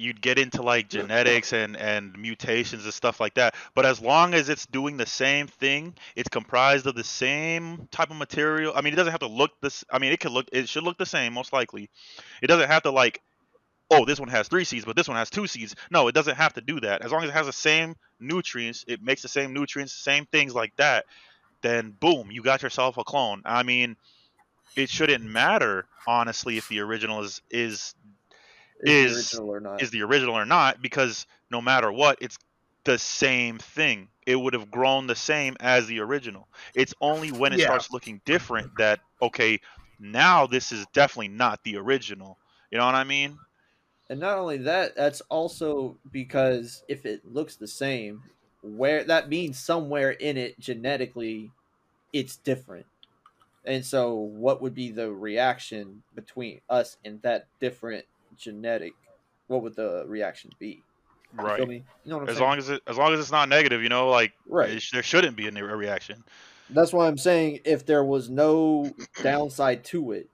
[0.04, 3.56] you'd get into like genetics and and mutations and stuff like that.
[3.74, 8.10] But as long as it's doing the same thing it's comprised of the same type
[8.10, 10.48] of material i mean it doesn't have to look this i mean it could look
[10.52, 11.90] it should look the same most likely.
[12.42, 13.22] It doesn't have to like
[13.92, 15.76] oh this one has three seeds but this one has two seeds.
[15.92, 17.02] No it doesn't have to do that.
[17.02, 20.54] As long as it has the same nutrients it makes the same nutrients same things
[20.54, 21.06] like that
[21.62, 23.42] then boom you got yourself a clone.
[23.46, 23.96] I mean
[24.76, 27.96] it shouldn't matter honestly if the original is is
[28.84, 29.80] is, is- the original or not.
[29.80, 32.38] is the original or not because no matter what it's
[32.86, 37.54] the same thing it would have grown the same as the original it's only when
[37.54, 37.60] it Yeah.
[37.60, 39.60] starts looking different that okay
[39.98, 42.40] now this is definitely not the original
[42.72, 43.40] you know what i mean
[44.10, 48.24] And not only that, that's also because if it looks the same,
[48.62, 51.52] where that means somewhere in it genetically
[52.14, 52.88] it's different.
[53.66, 58.06] And so what would be the reaction between us and that different
[58.38, 58.94] genetic
[59.48, 60.82] what would the reaction be?
[61.34, 61.84] You feel right me?
[62.04, 62.48] You know what I'm as saying?
[62.48, 64.70] long as it as long as it's not negative you know like right.
[64.70, 66.24] it sh- there shouldn't be a, reaction
[66.70, 68.92] That's why I'm saying if there was no
[69.22, 70.30] downside to it,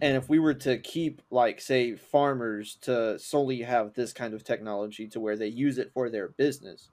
[0.00, 4.44] and if we were to keep, like, say, farmers to solely have this kind of
[4.44, 6.90] technology to where they use it for their business,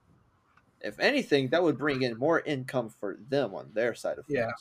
[0.82, 4.40] if anything, that would bring in more income for them on their side of things.
[4.40, 4.52] Yeah.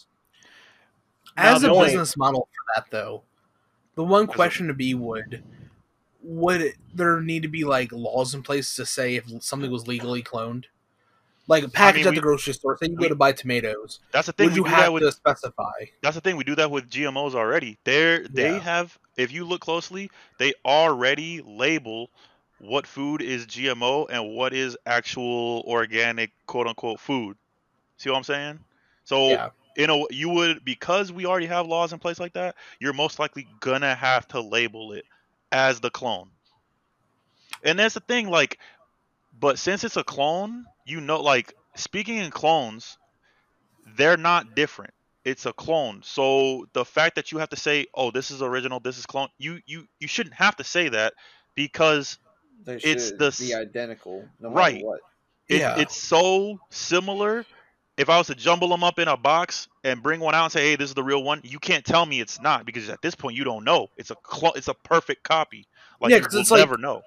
[1.42, 3.22] Now, As a the only- business model for that, though,
[3.94, 5.42] the one question to be would
[6.24, 9.86] would it, there need to be like laws in place to say if something was
[9.86, 10.64] legally cloned,
[11.46, 12.76] like a package mean, at we- the grocery store?
[12.78, 14.84] Say you we- go to buy tomatoes, that's the thing would we you do have
[14.84, 15.84] that with to specify?
[16.02, 16.36] That's the thing.
[16.36, 17.78] We do that with GMOs already.
[17.84, 18.58] They're they Yeah.
[18.60, 22.10] have if you look closely, they already label
[22.58, 27.36] what food is GMO and what is actual organic quote unquote food.
[27.98, 28.60] See what I'm saying?
[29.04, 32.56] So Yeah, you know you would because we already have laws in place like that,
[32.80, 35.04] you're most likely gonna have to label it
[35.52, 36.30] as the clone.
[37.64, 38.58] And that's the thing, like
[39.38, 42.98] but since it's a clone, you know like speaking in clones,
[43.96, 46.02] they're not different it's a clone.
[46.02, 49.28] So the fact that you have to say, "Oh, this is original, this is clone,"
[49.38, 51.14] you you you shouldn't have to say that
[51.54, 52.18] because
[52.64, 54.84] They It's the be identical, no matter Right.
[54.84, 55.00] what.
[55.48, 55.78] it, Yeah.
[55.78, 57.46] it's so similar.
[57.96, 60.52] If I was to jumble them up in a box and bring one out and
[60.52, 63.00] say, "Hey, this is the real one," you can't tell me it's not because at
[63.02, 63.88] this point you don't know.
[63.96, 65.66] It's a clo- it's a perfect copy.
[66.00, 67.02] Like Yeah, you 'cause will it's like- never know.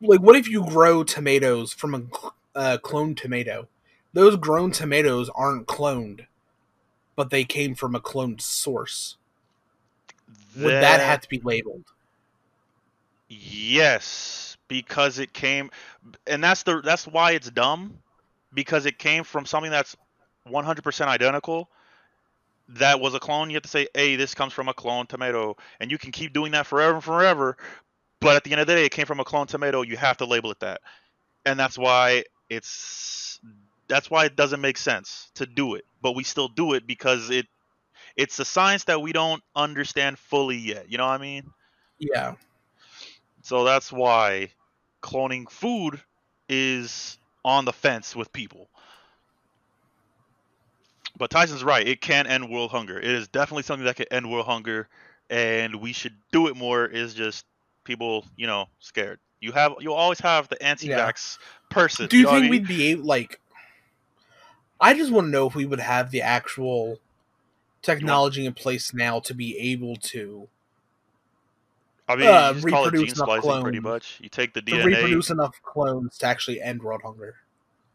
[0.00, 3.68] like what if you grow tomatoes from a cl- uh, cloned tomato?
[4.12, 6.26] Those grown tomatoes aren't cloned,
[7.14, 9.16] but they came from a cloned source.
[10.56, 11.84] Would that have to be labeled?
[13.28, 15.70] Yes, because it came,
[16.26, 18.01] and that's the that's why it's dumb,
[18.52, 19.96] because it came from something that's
[20.44, 21.70] 100% identical.
[22.68, 23.50] That was a clone.
[23.50, 26.32] You have to say, "Hey, this comes from a clone tomato," and you can keep
[26.32, 27.56] doing that forever and forever.
[28.20, 29.82] But at the end of the day, it came from a clone tomato.
[29.82, 30.80] You have to label it that,
[31.46, 33.40] and that's why it's
[33.88, 35.84] that's why it doesn't make sense to do it.
[36.02, 37.46] But we still do it because it
[38.16, 40.90] it's a science that we don't understand fully yet.
[40.90, 41.52] You know what I mean?
[41.98, 42.34] Yeah,
[43.42, 44.52] So that's why
[45.02, 46.02] cloning food
[46.48, 48.68] is on the fence with people.
[51.16, 51.86] But Tyson's right.
[51.86, 52.98] It can end world hunger.
[52.98, 54.88] It is definitely something that can end world hunger,
[55.28, 56.86] and we should do it more.
[56.86, 57.44] Is just
[57.84, 59.18] people, you know, scared.
[59.40, 62.06] You have, you'll always have the anti-vax person.
[62.06, 62.62] Do you know what I think mean?
[62.62, 63.40] we'd be able, like?
[64.80, 66.98] I just want to know if we would have the actual
[67.82, 70.48] technology in place now to be able to,
[72.12, 74.18] I mean, uh, you just call it gene reproduce enough splicing, pretty much.
[74.20, 74.84] You take the to DNA.
[74.84, 77.36] reproduce enough clones to actually end world hunger.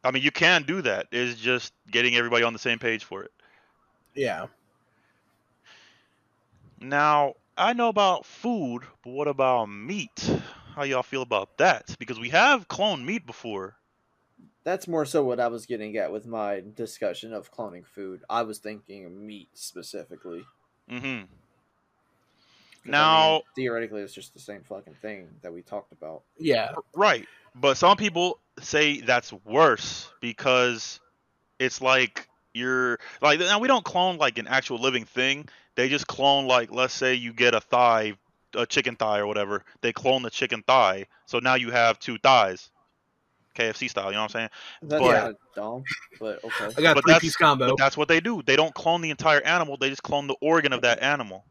[0.03, 1.07] I mean, you can do that.
[1.11, 3.31] It's just getting everybody on the same page for it.
[4.15, 4.47] Yeah,
[6.79, 10.29] Now, I know about food, but what about meat?
[10.75, 11.95] How y'all feel about that?
[11.99, 13.75] Because we have cloned meat before.
[14.63, 18.23] That's more so what I was getting at with my discussion of cloning food.
[18.29, 20.45] I was thinking meat specifically.
[20.89, 21.25] Mm-hmm.
[22.87, 26.23] 'Cause, I Now- mean, theoretically, it's just the same fucking thing that we talked about.
[26.37, 27.27] yeah, Right.
[27.55, 30.99] But some people say that's worse because
[31.59, 35.47] it's like you're like now we don't clone like an actual living thing.
[35.75, 38.13] They just clone like let's say you get a thigh,
[38.53, 39.63] a chicken thigh or whatever.
[39.81, 41.05] They clone the chicken thigh.
[41.25, 42.69] So now you have two thighs.
[43.55, 44.49] KFC style, you know what I'm saying?
[44.83, 45.83] That's But- kind of dumb,
[46.19, 46.65] but okay.
[46.77, 47.69] I got But a three that's- piece combo.
[47.69, 48.43] But that's what they do.
[48.43, 49.77] They don't clone the entire animal.
[49.77, 51.43] They just clone the organ of that animal.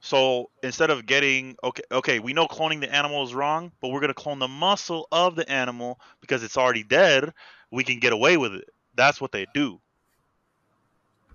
[0.00, 4.00] So instead of getting okay, okay, we know cloning the animal is wrong, but we're
[4.00, 7.32] gonna clone the muscle of the animal because it's already dead.
[7.70, 8.68] We can get away with it.
[8.94, 9.80] That's what they do.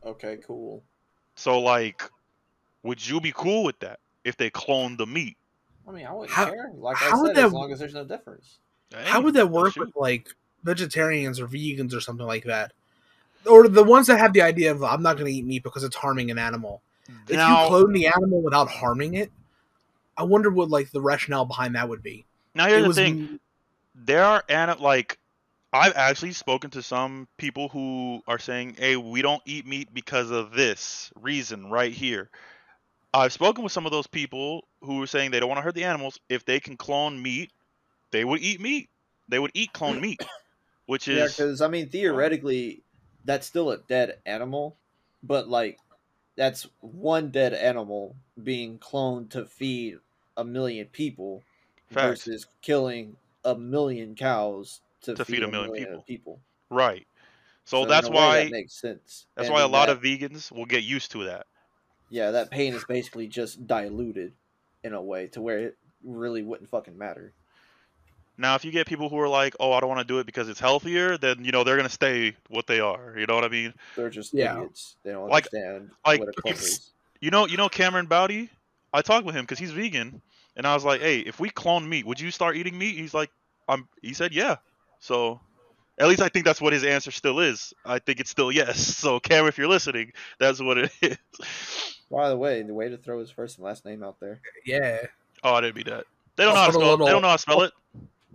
[0.06, 0.84] Okay, cool.
[1.36, 2.01] So like,
[2.84, 5.38] Would you be cool with that if they cloned the meat?
[5.88, 6.71] I mean, I wouldn't How- care.
[6.75, 8.58] Like how I would said, that- as long as there's no difference.
[8.93, 9.80] How would that work shoot.
[9.88, 10.30] with like
[10.63, 12.73] vegetarians or vegans or something like that?
[13.45, 15.84] Or the ones that have the idea of I'm not going to eat meat because
[15.84, 16.82] it's harming an animal.
[17.07, 19.31] If Now- you clone the animal without harming it,
[20.17, 22.25] I wonder what like the rationale behind that would be.
[22.53, 23.39] Now here's it the was thing:
[23.93, 25.19] there are and like
[25.73, 30.31] I've actually spoken to some people who are saying, "Hey, we don't eat meat because
[30.31, 32.29] of this reason right here."
[33.13, 35.75] I've spoken with some of those people who are saying they don't want to hurt
[35.75, 36.19] the animals.
[36.27, 37.51] If they can clone meat,
[38.11, 38.89] they would eat meat.
[39.29, 40.21] They would eat clone meat,
[40.85, 42.83] which is Yeah, is because I mean, theoretically,
[43.23, 44.75] that's still a dead animal,
[45.23, 45.79] but like,
[46.36, 49.98] that's one dead animal being cloned to feed
[50.38, 51.43] a million people
[51.91, 56.04] versus killing a million cows to, To feed, a million, people.
[56.08, 56.39] people.
[56.69, 57.08] right.
[57.63, 59.26] So, in that's why that makes sense.
[59.36, 61.48] that's And why a lot that- of vegans will get used to that.
[62.10, 64.34] yeah, that pain is basically just diluted
[64.84, 67.34] in a way to where it really wouldn't fucking matter.
[68.38, 70.26] Now, if you get people who are like, "Oh, I don't want to do it
[70.26, 73.15] because it's healthier," then you know they're gonna stay what they are.
[73.17, 73.74] You know what I mean?
[73.95, 74.58] They're just Yeah.
[74.58, 74.95] idiots.
[75.04, 76.91] They don't Like- understand like, what a clone is.
[77.21, 78.50] You know, you know Cameron Bowdy.
[78.93, 80.21] I talked with him because he's vegan,
[80.56, 83.13] and I was like, "Hey, if we clone meat, would you start eating meat?" He's
[83.13, 83.32] like,
[83.69, 84.58] "I'm." He said, "Yeah."
[85.00, 85.39] So,
[85.98, 87.74] at least I think that's what his answer still is.
[87.86, 88.78] I think it's still yes.
[88.98, 91.17] So, Cameron, if you're listening, that's what it is.
[92.12, 94.39] By the way, the way to throw his first and last name out there.
[94.65, 95.00] Yeah.
[95.43, 96.06] oh, I didn't be that.
[96.36, 96.93] They don't know I'll how to spell.
[96.95, 96.98] it.
[97.06, 97.71] They don't know how to spell it.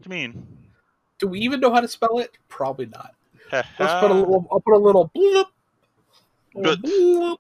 [0.00, 0.46] What do you mean?
[1.18, 2.38] Do we even know how to spell it?
[2.48, 3.14] Probably not.
[3.52, 3.68] Let's
[4.00, 4.46] put a little.
[4.50, 5.44] I'll put a little bloop.
[6.54, 6.82] little Good.
[6.82, 7.36] bloop.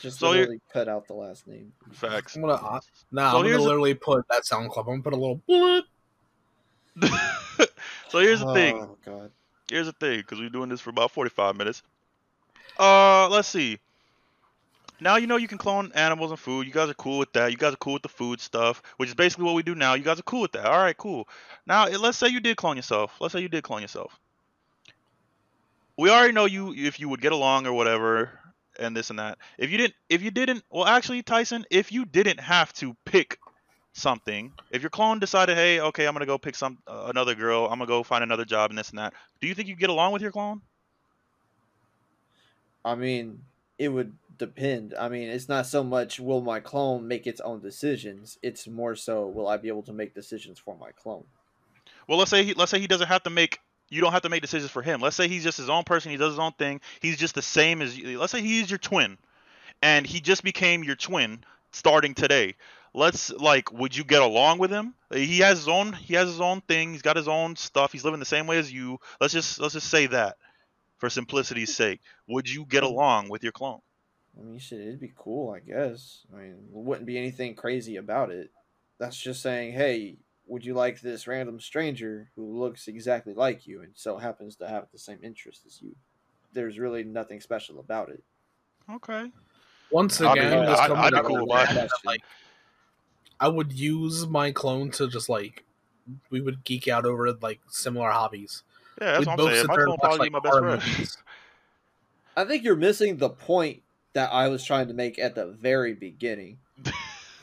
[0.00, 1.72] Just So you're- literally cut out the last name.
[1.92, 2.36] Facts.
[2.36, 2.54] I'm gonna.
[2.54, 2.78] Uh,
[3.10, 4.86] nah, So I'm gonna the- literally put that sound clip.
[4.86, 5.82] I'm gonna put a little bloop.
[8.10, 8.76] so here's the thing.
[8.82, 9.30] Oh god.
[9.68, 11.82] here's the thing, because we're doing this for about 45 minutes.
[12.78, 13.78] Uh, let's see.
[15.02, 16.66] Now you know you can clone animals and food.
[16.66, 17.50] You guys are cool with that.
[17.50, 19.94] You guys are cool with the food stuff, which is basically what we do now.
[19.94, 20.66] You guys are cool with that.
[20.66, 21.28] All right, cool.
[21.66, 23.12] Now let's say you did clone yourself.
[23.20, 24.18] Let's say you did clone yourself.
[25.98, 28.38] We already know you if you would get along or whatever,
[28.78, 29.38] and this and that.
[29.58, 33.38] If you didn't, if you didn't, well, actually, Tyson, if you didn't have to pick
[33.92, 37.64] something, if your clone decided, hey, okay, I'm gonna go pick some uh, another girl,
[37.64, 39.14] I'm gonna go find another job and this and that.
[39.40, 40.62] Do you think you get along with your clone?
[42.84, 43.42] I mean,
[43.82, 44.94] it would depend.
[44.96, 48.38] I mean, it's not so much will my clone make its own decisions.
[48.40, 51.24] It's more so will I be able to make decisions for my clone.
[52.06, 53.58] Well, let's say he, let's say he doesn't have to make.
[53.90, 55.00] You don't have to make decisions for him.
[55.00, 56.12] Let's say he's just his own person.
[56.12, 56.80] He does his own thing.
[57.00, 58.20] He's just the same as you.
[58.20, 59.18] Let's say he's your twin,
[59.82, 61.42] and he just became your twin
[61.72, 62.54] starting today.
[62.94, 64.94] Let's like, would you get along with him?
[65.12, 65.92] He has his own.
[65.92, 66.92] He has his own thing.
[66.92, 67.90] He's got his own stuff.
[67.90, 69.00] He's living the same way as you.
[69.20, 70.36] Let's just let's just say that,
[71.02, 72.00] for simplicity's sake.
[72.28, 73.80] Would you get um, along with your clone?
[74.38, 76.20] I mean, shit, it'd be cool, I guess.
[76.32, 78.52] I mean, there wouldn't be anything crazy about it.
[78.98, 80.14] That's just saying, hey,
[80.46, 84.68] would you like this random stranger who looks exactly like you and so happens to
[84.68, 85.96] have the same interests as you?
[86.52, 88.22] There's really nothing special about it.
[88.88, 89.32] Okay.
[89.90, 91.88] Once I'd be- again, this I'd- I'd be cool the with fact that.
[91.90, 92.22] that, like,
[93.40, 95.64] I would use my clone to just like
[96.30, 98.62] we would geek out over like similar hobbies.
[99.02, 99.60] Yeah, that's what I'm saying.
[99.62, 100.82] sit My clone probably like, my best friend.
[100.82, 101.16] movies.
[102.36, 103.82] I think you're missing the point
[104.14, 106.58] that I was trying to make at the very beginning.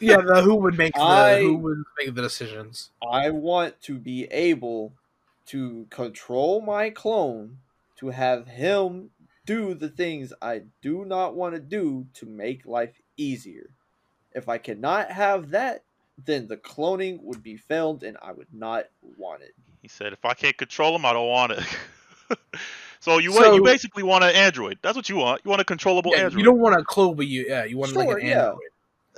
[0.01, 2.89] Yeah, the, who would make the I- who would make the decisions?
[3.05, 4.93] I want to be able
[5.47, 7.57] to control my clone
[7.97, 9.09] to have him
[9.45, 13.71] do the things I do not want to do to make life easier.
[14.31, 15.83] If I cannot have that,
[16.23, 18.85] then the cloning would be failed and I would not
[19.17, 19.53] want it.
[19.81, 21.63] He said, "If I can't control him, I don't want it."
[22.99, 24.77] so you So- you basically want an android.
[24.81, 25.41] That's what you want.
[25.43, 26.39] You want a controllable Yeah, android.
[26.39, 28.45] you don't want a clone, but you yeah, you want like Sure, an yeah.
[28.49, 28.59] android.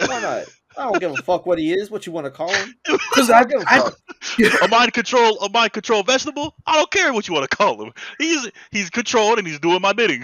[0.09, 0.43] Why not?
[0.77, 2.73] I don't give a fuck what he is, what you want to call him.
[2.87, 4.61] Because I I, give a I, fuck.
[4.63, 6.55] a mind control a mind control vegetable.
[6.65, 7.91] I don't care what you want to call him.
[8.17, 10.23] He's he's controlled and he's doing my bidding.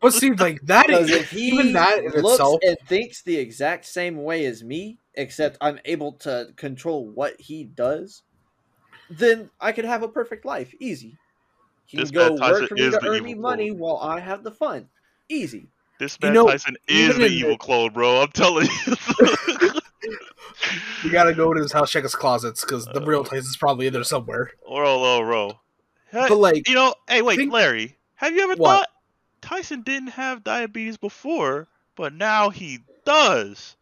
[0.00, 2.60] but see, like that is if he even that in looks itself.
[2.62, 7.64] and thinks the exact same way as me, except I'm able to control what he
[7.64, 8.22] does,
[9.10, 11.16] then I could have a perfect life, easy.
[11.86, 13.78] He This can go Tyson work for me to the earn evil me money clone.
[13.80, 14.88] while I have the fun,
[15.28, 15.66] easy.
[15.98, 18.22] This You know, Tyson is the evil the- clone, bro.
[18.22, 18.94] I'm telling you.
[21.02, 23.56] You gotta go to his house, check his closets, because the Uh, real place is
[23.56, 24.52] probably in there somewhere.
[24.68, 25.60] roll, roll, roll.
[26.10, 28.68] Hey, But like, you know, hey, wait, think- Larry, have you ever What?
[28.80, 28.88] thought
[29.40, 33.76] Tyson didn't have diabetes before, but now he does?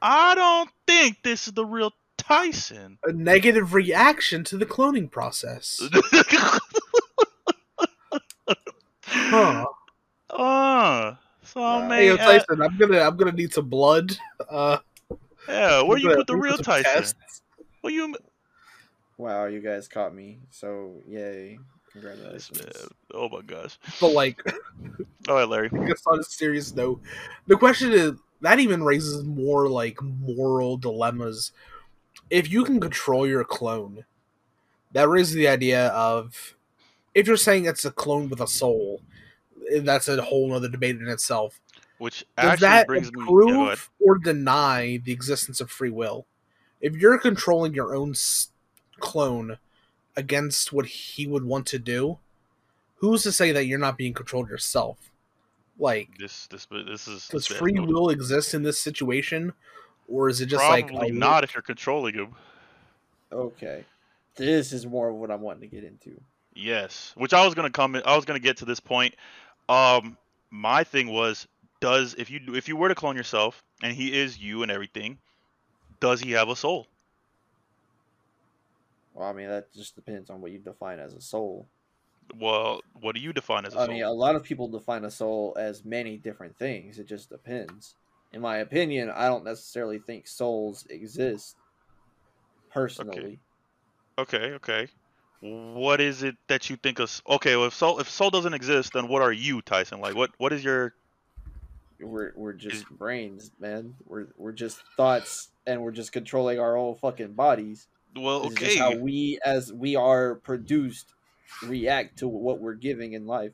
[0.00, 2.98] I don't think this is the real Tyson.
[3.04, 5.80] a negative reaction to the cloning process.
[9.06, 9.64] Huh.
[10.30, 11.88] Ah, Some Nah.
[11.88, 14.16] may Hey, yo, have- Tyson, I'm gonna I'm gonna need some blood.
[14.48, 14.78] Uh,
[15.48, 16.84] yeah, where I'm you gonna put the real Tyson?
[16.92, 17.42] tests.
[17.82, 18.14] Well, you
[19.18, 20.40] Wow, you guys caught me.
[20.50, 21.58] So yay.
[21.92, 22.58] Congratulations.
[22.60, 22.88] man.
[23.14, 23.78] Oh my gosh.
[24.00, 24.42] But like,
[25.28, 25.70] All right, Larry.
[25.72, 27.00] I guess on a serious note,
[27.46, 31.52] the question is that even raises more like moral dilemmas.
[32.30, 34.04] If you can control your clone,
[34.92, 36.56] that raises the idea of
[37.14, 39.02] if you're saying it's a clone with a soul,
[39.70, 41.60] eh, that's a whole other debate in itself.
[41.98, 43.20] Which Does actually that brings me.
[43.22, 46.26] Yeah, prove or deny the existence of free will?
[46.80, 48.50] If you're controlling your own s-
[48.98, 49.58] clone
[50.16, 52.18] against what he would want to do,
[52.96, 55.10] who's to say that you're not being controlled yourself?
[55.78, 59.52] Like, This this this is does this free will exist in this situation,
[60.08, 62.34] or is it just Probably like a not if you're controlling him.
[63.32, 63.84] Okay.
[64.36, 66.20] This is more of what I'm wanting to get into.
[66.54, 68.00] Yes, which I was gonna come.
[68.04, 69.14] I was gonna get to this point.
[69.68, 70.16] Um,
[70.50, 71.48] my thing was,
[71.80, 75.18] does if you if you were to clone yourself and he is you and everything,
[76.00, 76.86] does he have a soul?
[79.14, 81.66] Well, I mean, that just depends on what you define as a soul.
[82.38, 83.90] Well, what do you define as a I soul?
[83.90, 86.98] I mean, a lot of people define a soul as many different things.
[86.98, 87.94] It just depends.
[88.34, 91.56] In my opinion, I don't necessarily think souls exist.
[92.70, 93.38] Personally,
[94.18, 94.88] Okay, okay.
[95.40, 97.22] What is it that you think of?
[97.28, 100.00] Okay, well, if soul if soul doesn't exist, then what are you, Tyson?
[100.00, 100.94] Like, what what is your?
[102.00, 103.94] we're we're just brains, man.
[104.06, 107.86] We're we're just thoughts, and we're just controlling our own fucking bodies.
[108.16, 111.12] Well, This is just how we, as we are produced,
[111.62, 113.52] react to what we're giving in life.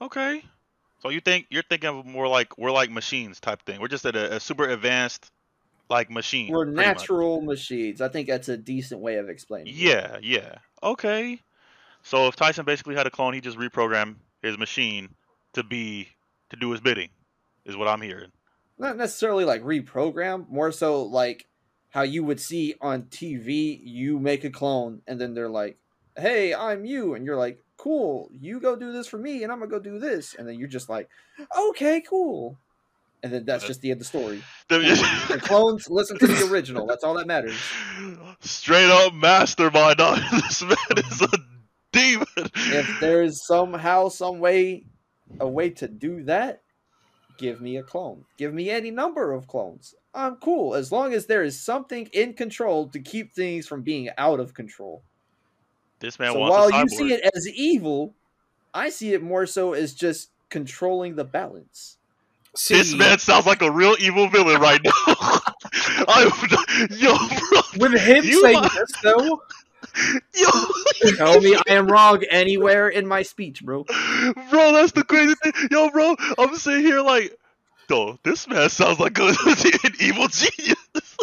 [0.00, 0.44] okay.
[1.04, 3.78] So you think you're thinking of more like we're like machines type thing.
[3.78, 5.30] We're just at a, a super advanced
[5.90, 6.50] like machine.
[6.50, 6.86] We're pretty much.
[6.86, 8.00] natural machines.
[8.00, 9.74] I think that's a decent way of explaining.
[9.74, 9.76] it.
[9.76, 10.56] Yeah, yeah.
[10.82, 11.40] Okay.
[12.02, 15.10] So if Tyson basically had a clone, he just reprogrammed his machine
[15.52, 16.08] to be
[16.48, 17.10] to do his bidding,
[17.66, 18.32] is what I'm hearing.
[18.78, 21.46] not necessarily like reprogram, more so like
[21.90, 25.76] how you would see on TV, you make a clone and then they're like,
[26.16, 28.30] "Hey, I'm you." And you're like, "Cool.
[28.32, 30.68] You go do this for me and I'm to go do this." And then you're
[30.68, 31.08] just like,
[31.56, 32.58] "Okay, cool."
[33.22, 34.42] And then that's just the end of the story.
[34.68, 36.86] The clones listen to the original.
[36.86, 37.56] That's all that matters.
[38.40, 39.98] Straight up mastermind.
[40.32, 41.28] this man is a
[41.90, 42.26] demon.
[42.36, 44.84] If there's somehow some way
[45.40, 46.60] a way to do that,
[47.38, 48.24] give me a clone.
[48.36, 49.94] Give me any number of clones.
[50.12, 54.10] I'm cool as long as there is something in control to keep things from being
[54.18, 55.02] out of control.
[56.04, 58.14] This man so wants while a you see it as evil,
[58.72, 61.96] I see it more so as just controlling the balance.
[62.54, 64.92] see, This man sounds like a real evil villain right now.
[66.06, 67.16] I, yo,
[67.50, 69.42] bro, with him You saying are- this though?
[70.34, 73.84] yo, Tell me I am wrong anywhere in my speech, bro.
[73.84, 75.52] bro, that's the crazy thing.
[75.70, 77.36] Yo, bro, I'm sitting here like,
[77.88, 81.16] yo, this man sounds like a, an evil genius.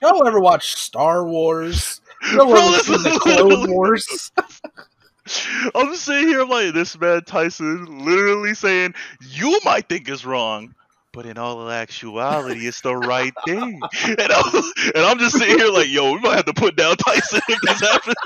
[0.00, 2.00] Y'all ever watch Star Wars?
[2.20, 4.32] Bro, Y'all ever that's the Clone Wars?
[5.74, 10.74] I'm sitting here like this man Tyson, literally saying you might think it's wrong,
[11.12, 13.80] but in all actuality, it's the right thing.
[14.06, 14.62] And I'm,
[14.94, 17.60] and I'm just sitting here like, yo, we might have to put down Tyson if
[17.60, 18.16] this happens.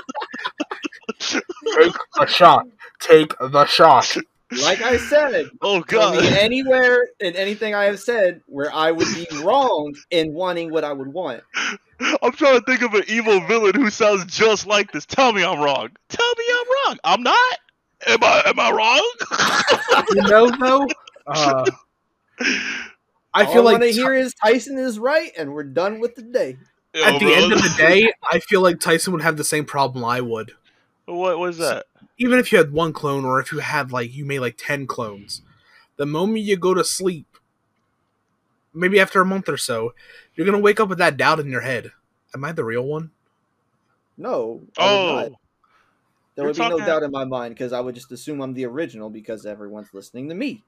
[1.75, 2.67] Take the shot.
[2.99, 4.17] Take the shot.
[4.61, 6.23] Like I said, Oh god.
[6.23, 10.93] anywhere in anything I have said where I would be wrong in wanting what I
[10.93, 11.41] would want.
[12.21, 15.05] I'm trying to think of an evil villain who sounds just like this.
[15.05, 15.89] Tell me I'm wrong.
[16.09, 16.97] Tell me I'm wrong.
[17.03, 17.57] I'm not.
[18.07, 18.41] Am I?
[18.45, 20.05] Am I wrong?
[20.13, 20.87] You know though,
[21.27, 21.65] uh,
[23.33, 26.15] I feel I like want to hear is Tyson is right, and we're done with
[26.15, 26.57] the day.
[26.93, 27.33] Yo, at the bro.
[27.33, 30.51] end of the day, I feel like Tyson would have the same problem I would.
[31.05, 31.85] what was that?
[32.17, 34.87] Even if you had one clone, or if you had like you made like ten
[34.87, 35.41] clones,
[35.97, 37.37] the moment you go to sleep,
[38.73, 39.93] maybe after a month or so,
[40.35, 41.91] you're gonna wake up with that doubt in your head:
[42.35, 43.11] Am I the real one?
[44.17, 45.25] No, I would not.
[45.25, 45.39] Oh,
[46.35, 48.53] there you're would be no doubt in my mind because I would just assume I'm
[48.53, 50.63] the original because everyone's listening to me.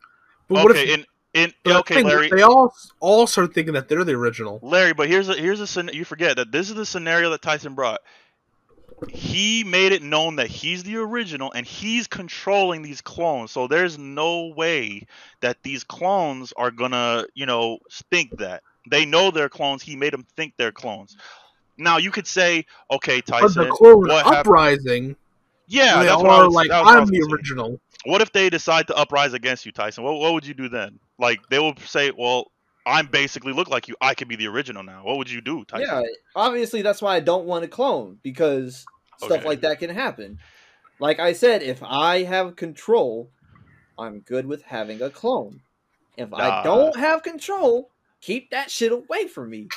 [0.47, 0.83] But what okay.
[0.93, 0.99] if?
[0.99, 2.29] in in okay, Larry.
[2.29, 4.59] They all all start thinking that they're the original.
[4.61, 7.41] Larry, but here's a here's a scen- you forget that this is the scenario that
[7.41, 7.99] Tyson brought.
[9.09, 13.51] He made it known that he's the original and he's controlling these clones.
[13.51, 15.05] So there's no way
[15.41, 17.79] that these clones are gonna, you know,
[18.11, 18.63] think that.
[18.89, 19.81] They know they're clones.
[19.81, 21.17] He made them think they're clones.
[21.77, 24.37] Now you could say, okay, But Tyson, the clone what happened?
[24.37, 25.15] uprising,
[25.67, 27.79] Yeah, they that's what I was, like, that was what I I'm was the original.
[28.05, 30.03] What if they decide to uprise against you, Tyson?
[30.03, 30.99] What what would you do then?
[31.17, 32.51] Like they will say, well,
[32.85, 33.95] I'm basically look like you.
[34.01, 35.03] I could be the original now.
[35.03, 35.65] What would you do?
[35.75, 36.03] Yeah,
[36.35, 38.85] obviously that's why I don't want to clone because
[39.17, 39.47] stuff Okay.
[39.47, 40.39] like that can happen.
[40.99, 43.31] Like I said, if I have control,
[43.97, 45.61] I'm good with having a clone.
[46.17, 46.37] If Nah.
[46.37, 47.91] I don't have control,
[48.25, 49.67] keep that shit away from me.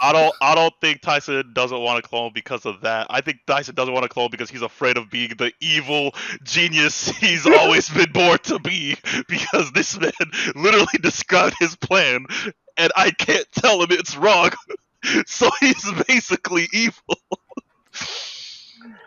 [0.00, 0.34] I don't.
[0.40, 3.06] I don't think Tyson doesn't want to clone because of that.
[3.10, 6.12] I think Tyson doesn't want to clone because he's afraid of being the evil
[6.42, 8.96] genius he's always been born to be.
[9.28, 10.12] Because this man
[10.56, 12.26] literally described his plan,
[12.76, 14.50] and I can't tell him it's wrong.
[15.26, 17.20] So he's basically evil.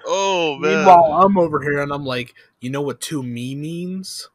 [0.06, 0.78] oh man.
[0.78, 4.30] Meanwhile, I'm over here and I'm like, you know what two me means?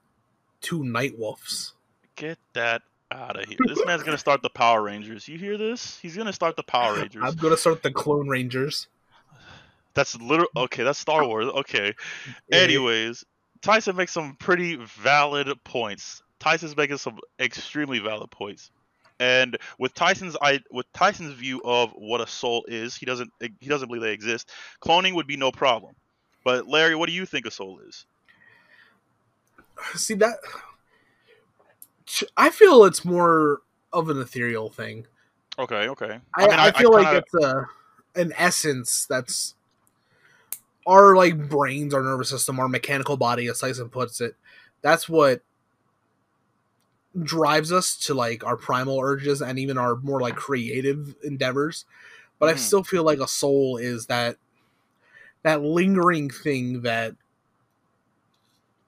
[0.61, 1.73] Two night wolves.
[2.17, 2.83] Get that
[3.15, 3.59] out of here.
[3.67, 5.29] This man's gonna start the Power Rangers.
[5.29, 5.99] You hear this?
[6.01, 7.23] He's gonna start the Power Rangers.
[7.25, 8.89] I'm gonna start the Clone Rangers.
[9.95, 10.49] That's literal.
[10.57, 11.47] Okay, that's Star Wars.
[11.47, 11.95] Okay.
[12.49, 12.59] Yeah.
[12.59, 13.25] Anyways,
[13.63, 16.23] Tyson makes some pretty valid points.
[16.41, 18.71] Tyson's making some extremely valid points.
[19.21, 23.69] And with Tyson's I with Tyson's view of what a soul is, he doesn't he
[23.69, 24.51] doesn't believe they exist.
[24.83, 25.95] Cloning would be no problem.
[26.45, 28.05] But Larry, what do you think a soul is?
[29.95, 30.35] See that?
[32.37, 35.07] I feel it's more of an ethereal thing.
[35.59, 36.21] Okay, okay.
[36.37, 37.67] I, I, feel like kinda- it's a
[38.17, 39.55] an essence that's
[40.87, 44.37] our like brains, our nervous system, our mechanical body, as Tyson puts it.
[44.83, 45.43] That's what
[47.23, 51.85] drives us to like our primal urges and even our more like creative endeavors.
[52.39, 52.59] But I Mhm.
[52.59, 54.37] still feel like a soul is that
[55.43, 57.15] that lingering thing that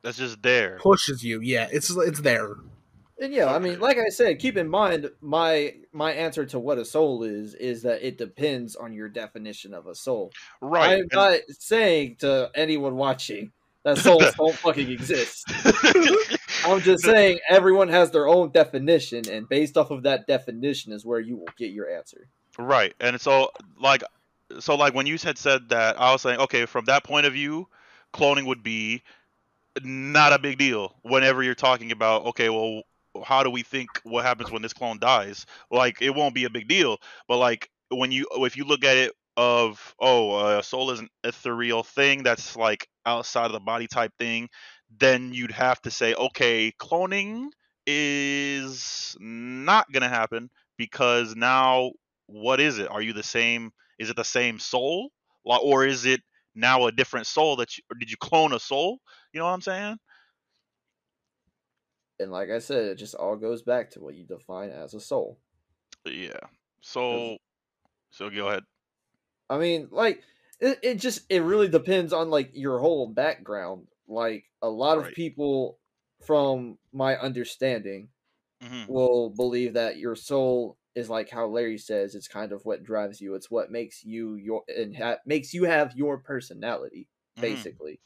[0.02, 0.78] that's just there.
[0.80, 1.40] pushes you.
[1.40, 2.56] Yeah, it's it's there.
[3.18, 6.78] And yeah, I mean, like I said, keep in mind my my answer to what
[6.78, 10.32] a soul is is that it depends on your definition of a soul.
[10.60, 11.00] Right.
[11.00, 13.52] I'm not saying to anyone watching
[13.84, 15.44] that souls don't fucking exist.
[16.66, 21.04] I'm just saying everyone has their own definition, and based off of that definition is
[21.04, 22.28] where you will get your answer.
[22.58, 23.50] Right, and so
[23.80, 24.02] like,
[24.58, 27.32] so like when you had said that, I was saying, okay, from that point of
[27.32, 27.68] view,
[28.12, 29.02] cloning would be
[29.82, 30.96] not a big deal.
[31.02, 32.82] Whenever you're talking about, okay, well,
[33.24, 35.46] how do we think what happens when this clone dies?
[35.70, 36.98] Like, it won't be a big deal.
[37.28, 41.08] But like when you, if you look at it of, oh, uh, soul is an
[41.24, 44.48] ethereal thing that's like outside of the body type thing,
[44.98, 47.46] then you'd have to say, okay, cloning
[47.86, 51.92] is not gonna happen because now
[52.26, 52.90] what is it?
[52.90, 53.70] Are you the same?
[53.98, 55.10] Is it the same soul,
[55.44, 56.20] or is it
[56.54, 57.84] now a different soul that you?
[57.98, 58.98] Did you clone a soul?
[59.32, 59.96] You know what I'm saying?
[62.18, 65.00] And like I said, it just all goes back to what you define as a
[65.00, 65.40] soul.
[66.04, 66.38] Yeah.
[66.80, 67.36] So,
[68.10, 68.64] so go ahead.
[69.48, 70.22] I mean, like
[70.60, 73.88] it, it just it really depends on like your whole background.
[74.08, 75.78] Like a lot of people
[76.24, 78.10] from my understanding
[78.60, 82.84] hmm will believe that your soul is like how Larry says it's kind of what
[82.84, 83.34] drives you.
[83.34, 87.76] It's what makes you your and ha- makes you have your personality Mhm.
[87.76, 88.00] basically.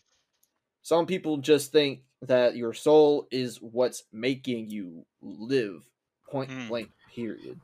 [0.83, 5.85] Some people just think that your soul is what's making you live.
[6.31, 6.69] Point Mm.
[6.69, 7.59] blank period.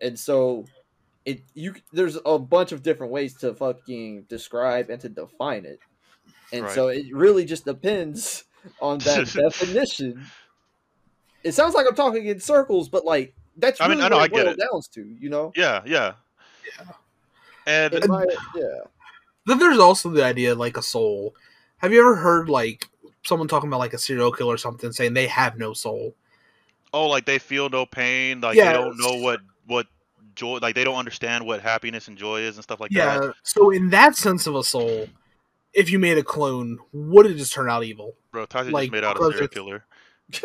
[0.00, 0.64] And so
[1.24, 5.78] it you there's a bunch of different ways to fucking describe and to define it.
[6.52, 8.44] And so it really just depends
[8.80, 10.26] on that definition.
[11.44, 14.16] It sounds like I'm talking in circles, but like that's I mean, really I know,
[14.16, 14.60] what I it get boils it.
[14.60, 15.52] down to, you know?
[15.56, 16.14] Yeah, yeah.
[16.78, 16.86] Yeah.
[17.66, 18.80] And In my- yeah.
[19.46, 21.34] Then there's also the idea like a soul.
[21.82, 22.88] Have you ever heard like
[23.24, 26.14] someone talking about like a serial killer or something saying they have no soul?
[26.94, 28.72] oh, like they feel no pain, like Yeah.
[28.72, 29.86] they don't know what what
[30.34, 33.18] joy, like they don't understand what happiness and joy is and stuff like yeah.
[33.18, 33.24] that.
[33.24, 33.30] Yeah.
[33.42, 35.08] So in that sense of a soul,
[35.72, 38.14] if you made a clone, would it just turn out evil?
[38.30, 39.84] Bro, Tyson Like, just made out a because serial killer.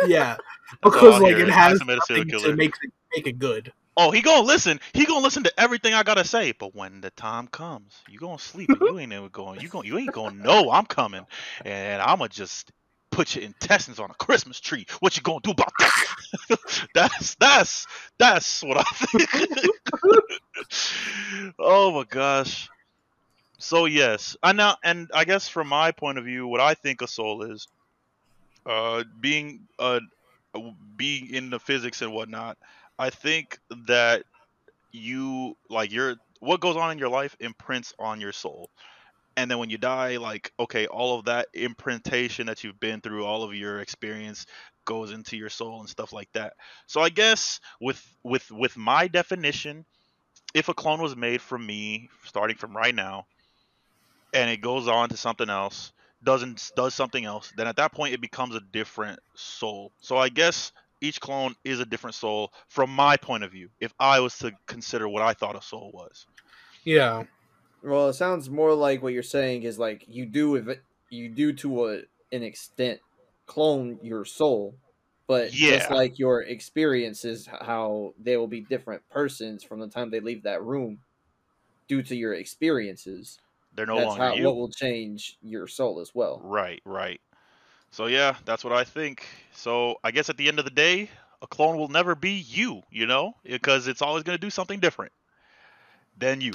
[0.06, 0.38] Yeah,
[0.82, 2.52] because like it has Tyson made a serial nothing killer.
[2.52, 3.74] to make it make it good.
[4.00, 4.80] Oh, he gonna listen.
[4.93, 6.52] He gonna listen to everything I gotta say.
[6.52, 9.60] But when the time comes, you gonna sleep and you ain't ever going.
[9.60, 11.26] You gonna you ain't gonna know I'm coming,
[11.66, 12.72] and I'ma just
[13.10, 14.86] put your intestines on a Christmas tree.
[15.00, 16.60] What you gonna do about that?
[16.93, 17.88] that's that's
[18.20, 19.66] that's what I think.
[21.60, 22.70] oh my gosh.
[23.58, 27.02] So yes, I now and I guess from my point of view, what I think
[27.02, 27.68] a soul is,
[28.68, 30.02] uh, being uh,
[30.95, 32.60] being in the physics and whatnot.
[33.00, 34.24] I think that
[34.91, 38.70] you like your what goes on in your life imprints on your soul.
[39.36, 43.26] And then when you die, like okay, all of that imprintation that you've been through,
[43.26, 44.45] all of your experience
[44.86, 46.54] goes into your soul and stuff like that.
[46.88, 49.86] So I guess with with with my definition,
[50.54, 53.28] if a clone was made from me starting from right now
[54.34, 55.91] and it goes on to something else,
[56.24, 59.91] doesn't does something else, then at that point it becomes a different soul.
[60.00, 60.72] So I guess
[61.02, 63.70] each clone is a different soul from my point of view.
[63.80, 66.28] If I was to consider what I thought a soul was,
[66.84, 67.26] Yeah,
[67.84, 71.30] Well, it sounds more like what you're saying is like you do if it, you
[71.30, 71.95] do to a,
[72.34, 73.02] an extent
[73.48, 74.80] clone your soul,
[75.28, 75.91] but just Yeah.
[75.91, 80.64] like your experiences, how they will be different persons from the time they leave that
[80.64, 81.04] room
[81.88, 83.41] due to your experiences.
[83.72, 84.38] They're no that's longer how you.
[84.38, 86.48] what will change your soul as well.
[86.50, 87.20] Right, right.
[87.92, 89.26] So yeah, that's what I think.
[89.54, 91.10] So I guess at the end of the day,
[91.42, 94.80] a clone will never be you, you know, because it's always going to do something
[94.80, 95.12] different
[96.18, 96.54] than you.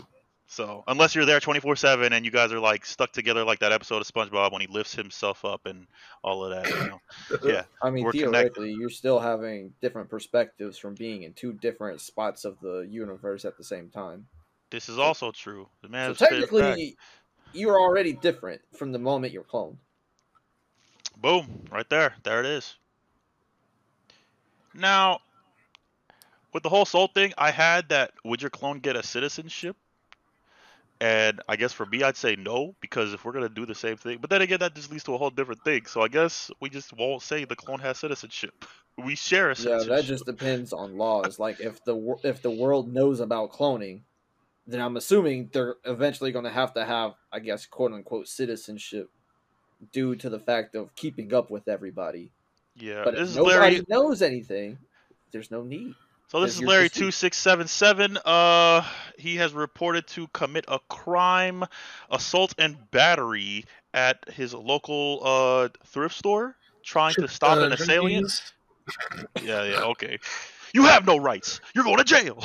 [0.53, 4.03] So unless you're there 24/7 and you guys are like stuck together like that episode
[4.03, 5.87] of SpongeBob when he lifts himself up and
[6.22, 7.01] all of that, you know.
[7.43, 7.62] Yeah.
[7.83, 8.33] I mean, We're connected.
[8.33, 13.47] theoretically, you're still having different perspectives from being in two different spots of the universe
[13.47, 14.26] at the same time.
[14.70, 15.68] This is also true.
[15.80, 16.97] The man so technically,
[17.55, 19.76] you're already different from the moment you're cloned.
[21.23, 22.14] Boom, right there.
[22.25, 22.75] There it is.
[24.75, 25.20] Now,
[26.53, 29.77] with the whole soul thing, I had that would your clone get a citizenship?
[31.01, 33.75] And I guess for me, I'd say no, because if we're going to do the
[33.75, 35.87] same thing, but then again, that just leads to a whole different thing.
[35.87, 38.64] So I guess we just won't say the clone has citizenship.
[39.03, 41.39] We share a Yeah, that just depends on laws.
[41.39, 44.03] Like if the if the world knows about cloning,
[44.66, 49.09] then I'm assuming they're eventually going to have to have, I guess, quote unquote, citizenship,
[49.93, 52.30] due to the fact of keeping up with everybody.
[52.76, 53.85] yeah, But this if is nobody Larry.
[53.89, 54.78] knows anything,
[55.33, 55.95] there's no need.
[56.28, 58.16] So this is Larry two six seven seven.
[58.24, 58.83] Uh,
[59.18, 61.64] he has reported to commit a crime,
[62.11, 68.30] assault and battery at his local uh thrift store, trying to stop Uh, an assailant.
[69.43, 70.18] Yeah, yeah, okay.
[70.74, 71.61] You have no rights.
[71.74, 72.43] You're going to jail.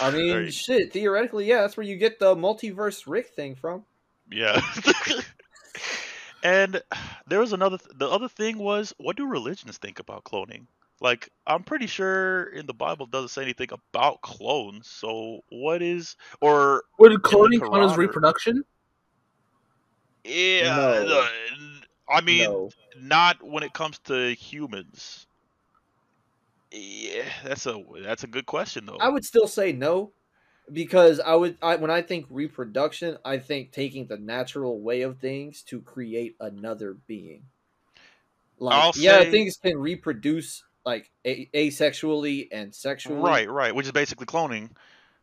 [0.00, 0.92] I mean, you- shit.
[0.92, 3.84] Theoretically, yeah, that's where you get the multiverse Rick thing from.
[4.30, 4.60] yeah.
[6.42, 6.82] and
[7.26, 7.78] there was another.
[7.78, 10.66] Th- the other thing was, what do religions think about cloning?
[11.00, 14.88] Like, I'm pretty sure in the Bible it doesn't say anything about clones.
[14.88, 18.64] So, what is or Would cloning count as reproduction?
[20.24, 21.20] Yeah, No.
[21.20, 21.28] uh,
[22.10, 25.26] I mean, no, not when it comes to humans.
[26.72, 28.98] Yeah, that's a that's a good question though.
[28.98, 30.12] I would still say no,
[30.72, 31.56] because I would.
[31.62, 36.36] I, when I think reproduction, I think taking the natural way of things to create
[36.40, 37.44] another being.
[38.58, 43.86] Like, I'll yeah, say- things can reproduce like a- asexually and sexually, right, right, which
[43.86, 44.70] is basically cloning.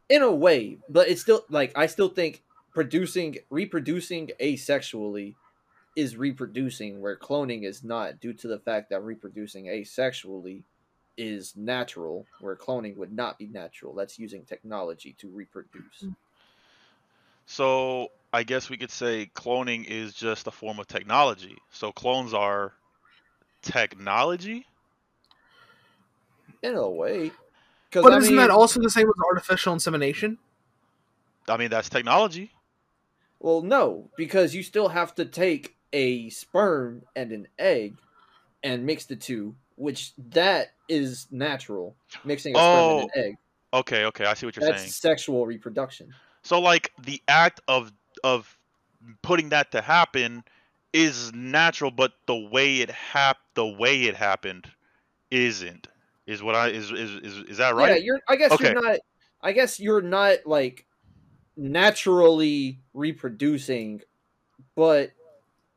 [0.09, 2.43] in a way but it's still like i still think
[2.73, 5.35] producing reproducing asexually
[5.95, 10.63] is reproducing where cloning is not due to the fact that reproducing asexually
[11.17, 16.15] is natural where cloning would not be natural that's using technology to reproduce mm.
[17.47, 21.57] So I guess we could say cloning is just a form of technology.
[21.71, 22.77] So clones are
[23.63, 24.67] technology.
[26.61, 27.31] in a way
[28.01, 30.39] But I isn't mean, that also the same as artificial insemination?
[31.47, 32.51] I mean, that's technology.
[33.39, 38.01] well no because you still have to take a sperm and an egg
[38.63, 43.19] and mix the two which that is natural mixing a sperm and an oh.
[43.21, 43.35] egg
[43.73, 44.91] Okay, okay, I see what you're that's saying.
[44.91, 46.13] sexual reproduction
[46.43, 47.91] So like the act of
[48.23, 48.57] of
[49.21, 50.43] putting that to happen
[50.93, 54.67] is natural, but the way it hap the way it happened
[55.29, 55.87] isn't.
[56.25, 57.91] Is what I is is is, is that right?
[57.91, 58.19] Yeah, you're.
[58.27, 58.71] I guess Okay.
[58.71, 58.99] you're not.
[59.41, 60.85] I guess you're not like
[61.55, 64.01] naturally reproducing,
[64.75, 65.11] but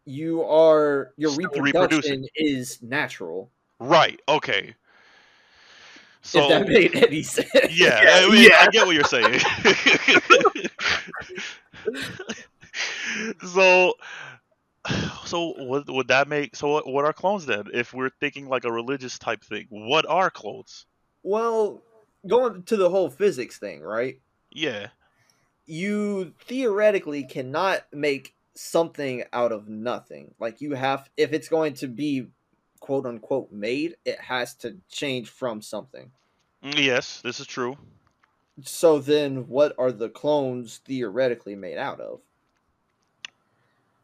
[0.04, 1.12] you are.
[1.16, 2.28] Your Still reproduction reproducing.
[2.34, 3.50] is natural.
[3.80, 4.20] Right.
[4.28, 4.74] Okay.
[6.22, 7.48] So if that made any sense.
[7.70, 8.56] yeah, Yeah, I, mean, yeah.
[8.60, 9.40] I get what you're saying.
[13.54, 13.94] so,
[15.24, 16.68] so would would that make so?
[16.68, 17.64] What, what are clones then?
[17.72, 20.84] If we're thinking like a religious type thing, what are clones?
[21.22, 21.82] Well,
[22.26, 24.20] going to the whole physics thing, right?
[24.50, 24.88] Yeah.
[25.66, 30.34] You theoretically cannot make something out of nothing.
[30.38, 32.28] Like you have, if it's going to be
[32.90, 36.10] quote unquote made, it has to change from something.
[36.64, 37.76] Mm, Yes, this is true.
[38.64, 42.22] So then, what are the clones theoretically made out of?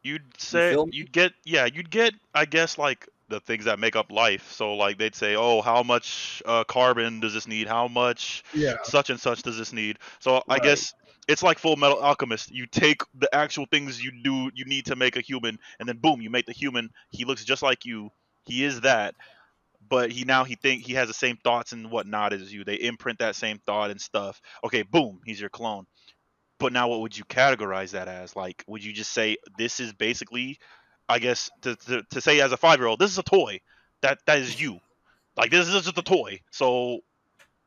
[0.02, 0.92] You'd say feel me?
[0.92, 4.52] you'd get yeah, you'd get I guess like the things that make up life.
[4.52, 7.66] So like they'd say, "Oh, how much uh, carbon does this need?
[7.66, 8.76] How much Yeah.
[8.82, 10.94] such and such does this need?" So I guess
[11.28, 12.52] it's like Full Metal Alchemist.
[12.52, 15.98] You take the actual things you do you need to make a human, and then
[15.98, 16.90] boom, you make the human.
[17.10, 18.10] He looks just like you.
[18.46, 19.14] He is that,
[19.88, 22.64] but he now he think he has the same thoughts and whatnot as you.
[22.64, 24.40] They imprint that same thought and stuff.
[24.64, 25.86] Okay, boom, he's your clone.
[26.58, 28.34] But now, what would you categorize that as?
[28.34, 30.58] Like, would you just say this is basically,
[31.08, 33.60] I guess, to, to, to say as a five year old, this is a toy.
[34.02, 34.78] That that is you.
[35.36, 36.40] Like this is just a toy.
[36.50, 37.00] So,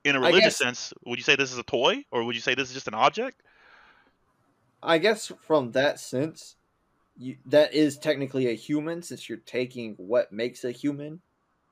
[0.03, 2.41] in a religious guess- sense, would you say this is a toy, or would you
[2.41, 3.41] say this is just an object?
[4.81, 6.55] I guess from that sense,
[7.19, 11.21] you, that is technically a human since you're taking what makes a human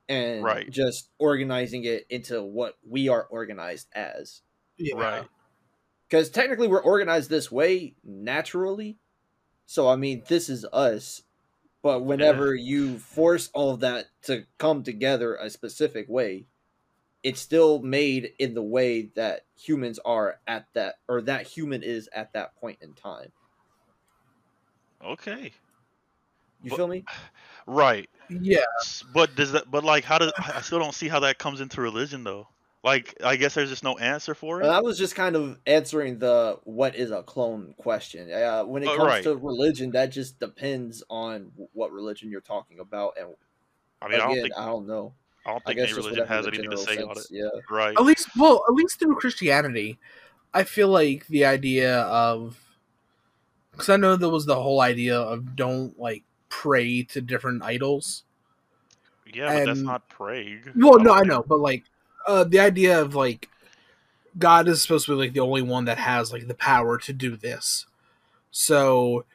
[0.10, 0.70] and Right.
[0.70, 4.42] just organizing it into what we are organized as.
[4.78, 4.96] Yeah.
[4.96, 5.28] Right.
[6.10, 9.00] Because technically, we're organized this way naturally.
[9.66, 11.24] So, I mean, this is us.
[11.82, 16.48] But whenever you force all of that to come together a specific way,
[17.24, 22.10] it's still made in the way that humans are at that, or that human is
[22.14, 23.32] at that point in time.
[25.04, 25.52] Okay.
[26.64, 27.06] You But- feel me?
[27.66, 28.10] Right.
[28.30, 28.64] Yeah.
[29.14, 29.70] But does that?
[29.70, 30.32] But like, how does?
[30.38, 32.48] I still don't see how that comes into religion though.
[32.84, 34.66] Like, I guess there's just no answer for it.
[34.68, 38.32] I was just kind of answering the what is a clone question.
[38.32, 39.24] Uh, when it Oh, comes right.
[39.24, 43.18] to religion, that just depends on what religion you're talking about.
[43.20, 43.30] And
[44.02, 45.14] I mean, I don't think I don't know.
[45.46, 47.16] I don't think guess any religion has the anything to general say on it.
[47.18, 47.50] sense, Yeah.
[47.70, 47.96] Right.
[47.98, 49.98] At least, well, at least through Christianity,
[50.54, 52.58] I feel like the idea of
[53.78, 58.24] because I know there was the whole idea of don't like pray to different idols.
[59.32, 60.72] Yeah, but that's not Prague.
[60.76, 61.84] Well, no, I know, but like
[62.26, 63.50] uh, the idea of like
[64.38, 67.14] God is supposed to be like the only one that has like the power to
[67.14, 67.86] do this.
[68.52, 69.26] So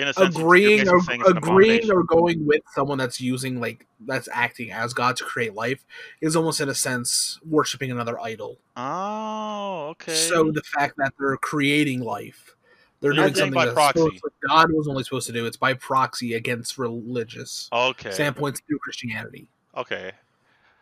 [0.00, 3.60] In a sense, agreeing or saying it's an agreeing or going with someone that's using
[3.60, 5.84] like that's acting as God to create life
[6.22, 8.58] is almost in a sense worshiping another idol.
[8.78, 10.14] Oh, okay.
[10.14, 12.56] So the fact that they're creating life,
[13.00, 14.20] they're So doing something by proxy.
[14.48, 15.44] God was only supposed to do.
[15.44, 18.10] It's by proxy against religious okay.
[18.10, 19.48] standpoints through Christianity.
[19.76, 20.12] Okay.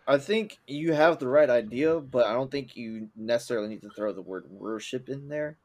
[0.06, 3.90] I think you have the right idea, but I don't think you necessarily need to
[3.90, 5.56] throw the word worship in there.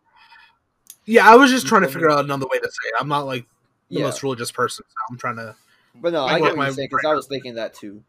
[1.05, 2.93] Yeah, I was just trying to figure out another way to say it.
[2.99, 3.45] I'm not like
[3.89, 4.85] the Yeah, most religious person.
[4.87, 5.55] So I'm trying to.
[5.95, 8.03] but no, I I get what my you're saying because I was thinking that too.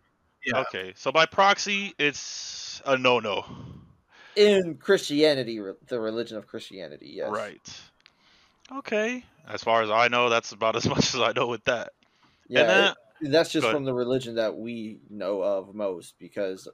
[0.46, 0.58] Yeah.
[0.60, 0.92] Okay.
[0.96, 3.44] So by proxy, it's a no-no.
[4.36, 7.30] In Christianity, the religion of Christianity, yes.
[7.30, 7.80] Right.
[8.72, 9.24] Okay.
[9.48, 11.92] As far as I know, that's about as much as I know with that.
[12.48, 12.84] Yeah, and then,
[13.22, 16.68] it- that's just from the religion that we know of most, because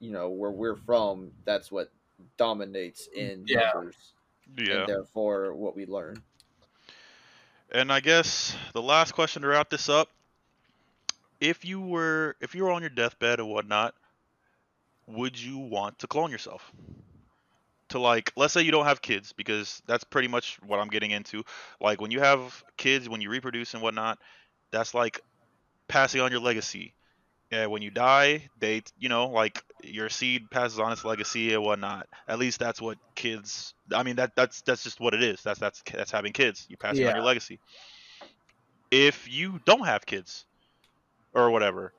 [0.00, 1.90] you know where we're from, that's what
[2.38, 3.70] dominates in Yeah.
[3.74, 4.11] numbers,
[4.56, 4.80] yeah.
[4.80, 6.22] and therefore what we learn.
[7.70, 10.08] And I guess the last question to wrap this up:
[11.40, 13.94] If you were, if you were on your deathbed and whatnot,
[15.06, 16.70] would you want to clone yourself?
[17.88, 21.10] To like, let's say you don't have kids, because that's pretty much what I'm getting
[21.10, 21.44] into.
[21.80, 24.18] Like when you have kids, when you reproduce and whatnot,
[24.70, 25.20] that's like
[25.88, 26.94] passing on your legacy.
[27.50, 31.62] Yeah, when you die, they, you know, like your seed passes on its legacy and
[31.62, 32.06] whatnot.
[32.28, 33.74] At least that's what kids.
[33.94, 35.42] I mean, that that's that's just what it is.
[35.42, 36.66] That's that's that's having kids.
[36.68, 37.60] You passing on your legacy.
[38.90, 40.44] If you don't have kids,
[41.34, 41.92] or whatever,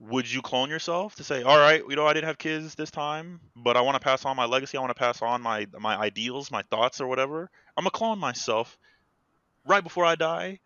[0.00, 2.90] would you clone yourself to say, all right, you know, I didn't have kids this
[2.90, 4.76] time, but I want to pass on my legacy.
[4.76, 7.50] I want to pass on my my ideals, my thoughts, or whatever.
[7.76, 8.76] I'm gonna clone myself
[9.66, 10.60] right before I die,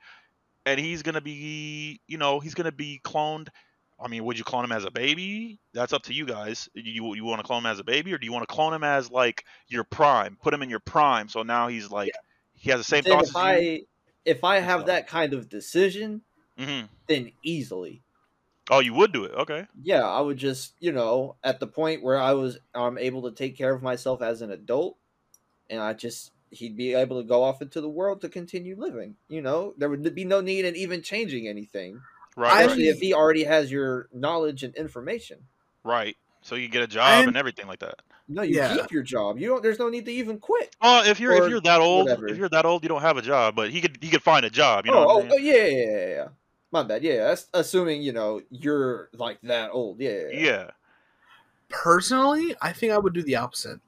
[0.67, 3.49] and he's gonna be, you know, he's gonna be cloned.
[4.01, 5.61] I mean, would you clone him as a baby?
[5.75, 6.69] That's up to you guys.
[6.75, 8.73] You you want to clone him as a baby, or do you want to clone
[8.75, 10.37] him as like your prime?
[10.41, 12.21] Put him in your prime, so now he's like
[12.55, 13.83] he has the same thoughts if as I
[14.25, 16.23] if I have that kind of decision,
[16.57, 16.65] you.
[16.67, 18.05] hmm then easily,
[18.71, 19.33] Oh, you would do it.
[19.35, 19.67] Okay.
[19.81, 23.33] yeah, I would just you know at the point where I was I'm able to
[23.33, 24.99] take care of myself as an adult,
[25.71, 29.17] and I just he'd be able to go off into the world to continue living.
[29.29, 32.07] You know, there would be no need in even changing anything,
[32.39, 32.69] Right.
[32.69, 32.79] right.
[32.79, 35.39] if he already has your knowledge and information.
[35.83, 36.17] Right.
[36.41, 37.97] So you get a job And- and everything like that.
[38.29, 38.77] No, you Yeah.
[38.77, 39.39] keep your job.
[39.39, 39.63] You don't.
[39.63, 40.77] There's no need to even quit.
[40.83, 42.29] Well, if you're if you're that old, whatever.
[42.29, 44.45] if you're that old, you don't have a job, but he could he could find
[44.45, 44.85] a job.
[44.85, 46.29] You know oh, what oh, I'm oh, oh, yeah, yeah, yeah, yeah, yeah.
[46.71, 47.03] My bad.
[47.03, 49.99] Yeah, that's assuming you know you're like that old.
[49.99, 50.41] Yeah, yeah, yeah.
[50.41, 50.71] yeah.
[51.71, 53.81] Personally, I think I would do the opposite.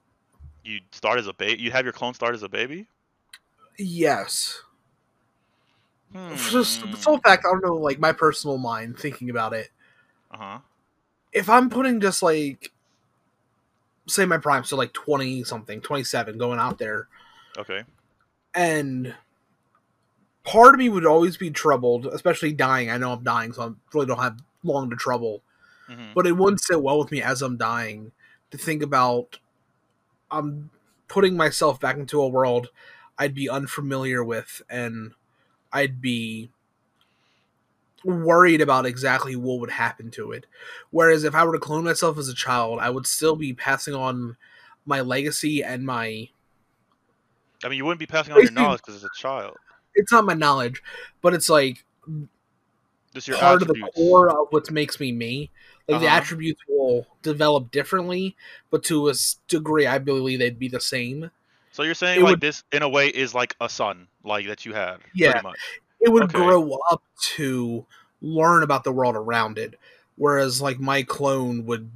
[0.63, 1.61] You start as a baby.
[1.61, 2.87] You have your clone start as a baby.
[3.77, 4.63] Yes.
[6.13, 6.35] Hmm.
[6.35, 9.69] Just the sole fact, I don't know, like my personal mind thinking about it.
[10.31, 10.59] Uh huh.
[11.31, 12.71] If I'm putting just like,
[14.07, 17.07] say my prime, so like 20 something, 27 going out there,
[17.57, 17.83] Okay.
[18.53, 19.15] and
[20.43, 22.89] part of me would always be troubled, especially dying.
[22.89, 25.41] I know I'm dying, so I really don't have long to trouble.
[25.87, 28.11] hmm But it wouldn't sit well with me as I'm dying
[28.51, 29.39] to think about
[30.29, 30.69] I'm
[31.07, 32.69] putting myself back into a world
[33.17, 35.13] I'd be unfamiliar with and
[35.73, 36.49] I'd be
[38.03, 40.45] worried about exactly what would happen to it.
[40.89, 43.93] Whereas if I were to clone myself as a child, I would still be passing
[43.93, 44.37] on
[44.85, 46.29] my legacy and my
[47.63, 49.55] I mean, you wouldn't be passing on your knowledge because it's a child.
[49.93, 50.81] it's not my knowledge,
[51.21, 51.85] but it's like
[53.13, 55.51] Just your part of the core of what makes me me.
[55.87, 56.17] Like the Uh-huh.
[56.17, 58.35] attributes will develop differently,
[58.71, 59.13] but to a
[59.47, 61.29] degree, I believe they'd be the same.
[61.71, 64.47] So you're saying It like would- this in a way is like a son, like
[64.47, 64.97] that you had.
[65.13, 65.31] Yeah.
[65.33, 65.59] Pretty much.
[65.99, 66.37] it would Okay.
[66.37, 67.03] grow up
[67.35, 67.85] to
[68.21, 69.75] learn about the world around it
[70.15, 71.89] whereas like my clone would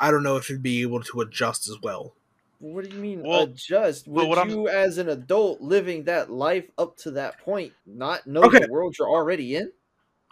[0.00, 2.12] i don't know if it'd be able to adjust as well
[2.58, 4.06] What do you mean Well, adjust?
[4.08, 7.72] well, Would what I'm- you, as an adult living that life up to that point,
[7.86, 8.60] not know Okay.
[8.60, 9.70] the world you're already in?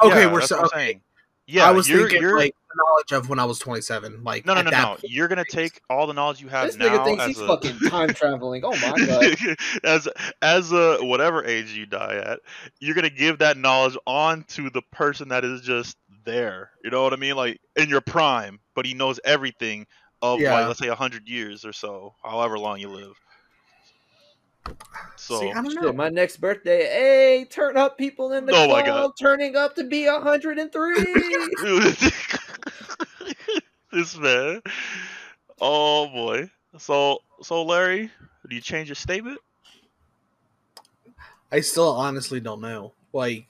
[0.02, 0.76] okay Yeah, we're that's so what I'm okay.
[0.86, 1.00] saying.
[1.46, 4.46] Yeah, i was you're, thinking you're, like the knowledge of when i was 27 like
[4.46, 4.86] no, no, no, no.
[4.86, 5.00] point.
[5.04, 7.46] You're gonna take all the knowledge you have This now nigga thinks as he's a,
[7.46, 8.62] fucking time traveling.
[8.64, 9.56] Oh my god.
[9.84, 10.08] as
[10.40, 12.40] as a whatever age you die at,
[12.80, 16.70] you're gonna give that knowledge on to the person that is just there.
[16.82, 17.36] You know what I mean?
[17.36, 19.86] Like in your prime, but he knows everything
[20.22, 20.54] of Yeah.
[20.54, 23.18] like let's say hundred years or so, however long you live.
[25.16, 25.88] So See, I don't know.
[25.88, 29.74] Shit, my next birthday, hey, turn up people in the Oh my club, turning up
[29.76, 30.94] to be 103.
[33.92, 34.60] this man.
[35.60, 36.50] Oh boy.
[36.78, 38.10] So so Larry,
[38.48, 39.38] do you change your statement?
[41.52, 42.92] I still honestly don't know.
[43.12, 43.46] Like,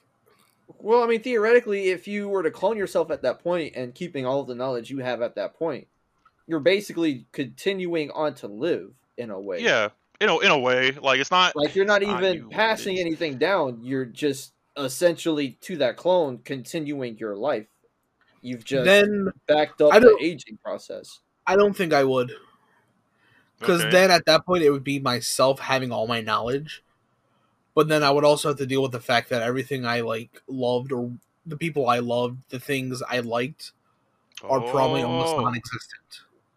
[0.79, 4.27] well, I mean, theoretically, if you were to clone yourself at that point and keeping
[4.27, 5.87] all of the knowledge you have at that point,
[6.47, 9.61] you're basically continuing on to live in a way.
[9.61, 9.89] Yeah.
[10.21, 10.93] You know, in a way.
[10.93, 13.81] Like it's not Like you're not even knew passing anything down.
[13.83, 17.67] You're just essentially to that clone continuing your life.
[18.43, 21.21] You've just then backed up I the don't- aging process.
[21.47, 22.33] I don't think I would.
[23.59, 23.91] Because Okay.
[23.91, 26.83] then at that point it would be myself having all my knowledge.
[27.75, 30.43] But then I would also have to deal with the fact that everything I like
[30.47, 31.13] loved or
[31.47, 33.73] the people I loved, the things I liked
[34.43, 35.45] are probably almost Oh,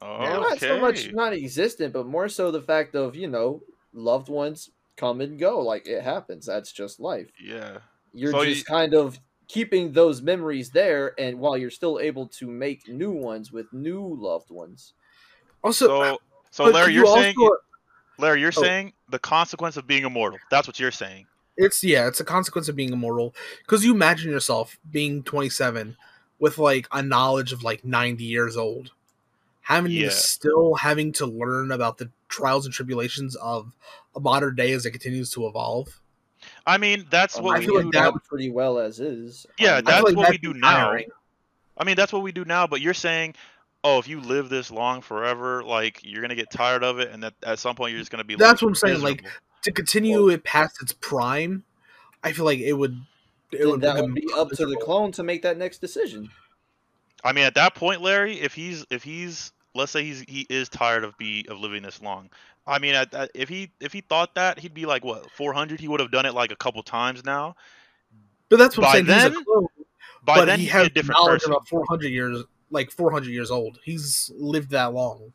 [0.01, 0.39] non existent.
[0.41, 1.11] Well, Not so much okay.
[1.13, 3.61] not existent, but more so the fact of, you know,
[3.93, 5.59] loved ones come and go.
[5.61, 6.45] Like it happens.
[6.45, 7.29] That's just life.
[7.43, 7.79] Yeah.
[8.13, 12.27] You're So just you- kind of keeping those memories there and while you're still able
[12.27, 14.93] to make new ones with new loved ones.
[15.63, 16.15] Also So uh,
[16.51, 17.55] so Larry, you you're saying also-
[18.19, 18.61] Larry, you're Oh.
[18.61, 20.39] saying the consequence of being immortal.
[20.51, 21.27] That's what you're saying.
[21.55, 23.33] it's yeah, it's a consequence of being immortal.
[23.59, 25.95] Because you imagine yourself being 27
[26.39, 28.91] with like a knowledge of like 90 years old,
[29.67, 30.05] having Yeah.
[30.05, 33.73] to still having to learn about the trials and tribulations of
[34.15, 35.99] a modern day as it continues to evolve.
[36.65, 38.11] I mean, that's I what I we feel do like now.
[38.11, 39.45] that- pretty well as is.
[39.59, 40.87] Yeah, Um, that's I like what we do be now.
[40.87, 41.09] tiring.
[41.77, 42.65] I mean, that's what we do now.
[42.65, 43.35] But you're saying,
[43.83, 47.21] oh, if you live this long forever, like you're gonna get tired of it, and
[47.23, 48.35] that at some point you're just gonna be.
[48.35, 49.25] That's like, what I'm saying, like.
[49.63, 51.65] To continue it past its prime,
[52.23, 52.97] I feel like it would.
[53.51, 56.29] It would that would be up to the clone to make that next decision.
[57.23, 60.67] I mean, at that point, Larry, if he's if he's let's say he's he is
[60.69, 62.29] tired of be of living this long.
[62.65, 62.95] I mean,
[63.33, 65.79] if he if he thought that, he'd be like what 400.
[65.79, 67.55] He would have done it like a couple times now.
[68.49, 69.05] But that's what by I'm saying.
[69.05, 69.67] then, he's a clone,
[70.25, 71.53] By but then, he has a different knowledge person.
[71.53, 73.79] about 400 years, like 400 years old.
[73.83, 75.31] He's lived that long.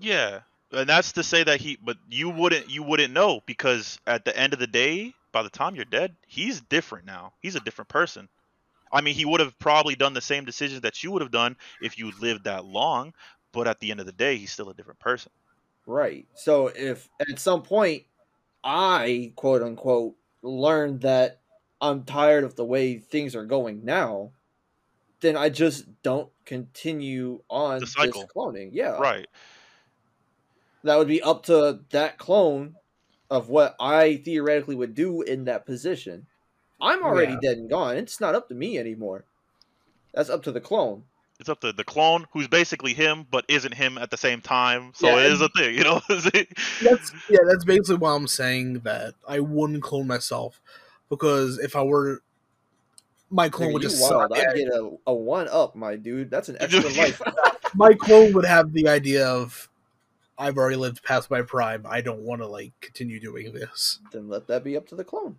[0.00, 0.40] Yeah,
[0.72, 4.36] and that's to say that he, but you wouldn't, you wouldn't know because at the
[4.36, 7.32] end of the day, by the time you're dead, he's different now.
[7.40, 8.28] He's a different person.
[8.92, 11.56] I mean, he would have probably done the same decisions that you would have done
[11.80, 13.14] if you lived that long,
[13.52, 15.32] but at the end of the day, he's still a different person.
[15.86, 16.28] Right.
[16.34, 18.04] So if at some point
[18.64, 21.42] I quote unquote learned that
[21.80, 24.34] I'm tired of the way things are going now,
[25.20, 28.30] then I just don't continue on The this cycle.
[28.36, 28.70] cloning.
[28.72, 28.98] Yeah.
[28.98, 29.28] Right.
[30.84, 32.78] That would be up to that clone
[33.30, 36.28] of what I theoretically would do in that position.
[36.80, 37.38] I'm already Yeah.
[37.38, 37.96] dead and gone.
[37.98, 39.26] It's not up to me anymore.
[40.14, 41.06] That's up to the clone.
[41.42, 44.92] It's up to the clone, who's basically him, but isn't him at the same time.
[44.94, 46.00] So Yeah, it is a thing, you know.
[46.08, 47.40] That's yeah.
[47.48, 50.60] That's basically why I'm saying that I wouldn't clone myself
[51.10, 52.22] because if I were,
[53.28, 54.30] my clone Nigga, would just wild.
[54.30, 54.38] suck.
[54.38, 56.30] I'd get a, a one up, my dude.
[56.30, 57.20] That's an extra life.
[57.74, 59.68] my clone would have the idea of
[60.38, 61.84] I've already lived past my prime.
[61.88, 63.98] I don't want to like continue doing this.
[64.12, 65.38] then let that be up to the clone.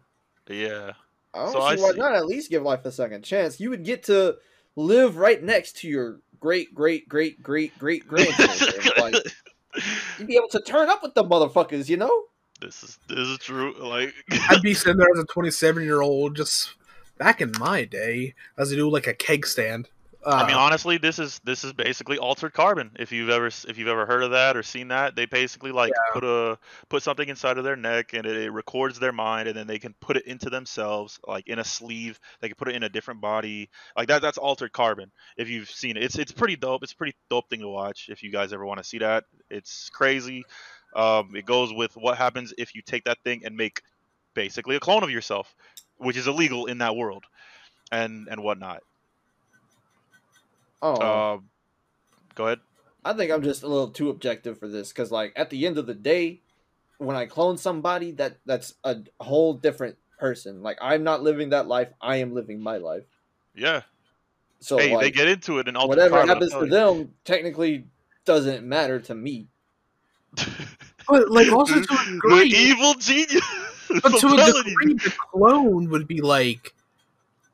[0.50, 0.92] yeah.
[1.34, 1.98] I don't So I why see.
[1.98, 3.60] not at least give life a second chance.
[3.60, 4.36] You would get to
[4.76, 8.94] live right next to your great, great, great, great, great grandchildren.
[8.98, 9.16] like
[10.20, 12.26] you'd be able to turn up with the motherfuckers, you know?
[12.64, 13.74] this is this is true.
[13.80, 14.14] Like
[14.50, 16.76] I'd be sitting there as a 27 year old, just
[17.18, 19.90] back in my day, as I do like a keg stand.
[20.26, 22.92] Uh, I mean, honestly, this is this is basically altered carbon.
[22.98, 25.92] If you've ever if you've ever heard of that or seen that, they basically like
[26.14, 26.58] put a
[26.88, 29.80] put something inside of their neck and it, it records their mind, and then they
[29.80, 32.20] can put it into themselves, like in a sleeve.
[32.40, 34.22] They can put it in a different body, like that.
[34.22, 35.12] That's altered carbon.
[35.36, 36.84] If you've seen it, it's it's pretty dope.
[36.84, 38.08] It's a pretty dope thing to watch.
[38.10, 40.46] If you guys ever want to see that, it's crazy.
[40.96, 43.82] Um, it goes with what happens if you take that thing and make
[44.36, 45.54] basically a clone of yourself,
[45.98, 47.26] which is illegal in that world,
[47.92, 48.84] and and whatnot.
[50.84, 51.50] Oh, Um,
[52.36, 52.60] go ahead.
[53.04, 55.78] I think I'm just a little too objective for this because, like, at the end
[55.78, 56.42] of the day,
[56.98, 60.64] when I clone somebody, that that's a whole different person.
[60.64, 61.90] Like I'm not living that life.
[62.02, 63.06] I am living my life.
[63.56, 63.82] Yeah.
[64.60, 67.88] So hey, like, they get into it and Ultimate whatever Carbon, happens to them technically
[68.26, 69.48] doesn't matter to me.
[71.06, 73.44] But like also to a the evil genius.
[74.02, 76.74] but to a telling degree, the clone would be like,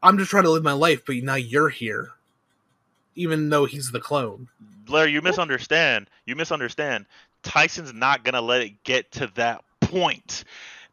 [0.03, 2.11] I'm just trying to live my life, but now you're here,
[3.19, 4.47] even though he's the clone.
[4.87, 6.09] Larry, you misunderstand.
[6.25, 7.05] You misunderstand.
[7.43, 10.45] Tyson's not gonna let it get to that point.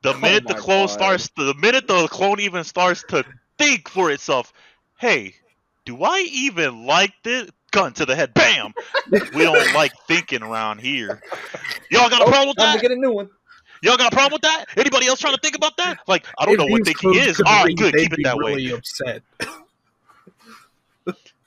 [0.03, 0.89] The Oh minute the clone God.
[0.89, 3.25] starts, the minute the clone even starts to
[3.59, 4.53] think for itself,
[4.99, 5.35] hey,
[5.85, 7.49] do I even like this?
[7.73, 8.75] Gun to the head, bam!
[9.33, 11.23] we don't like thinking around here.
[11.91, 12.77] Y'all got a Oh, problem with time that?
[12.77, 13.29] to get a new one.
[13.83, 14.67] Y'all got a problem with that?
[14.77, 15.99] Anybody else trying to think about that?
[16.09, 17.37] Like, I don't If know what these thinking is.
[17.37, 18.53] could All right, good, keep it be that way.
[18.53, 19.23] really upset.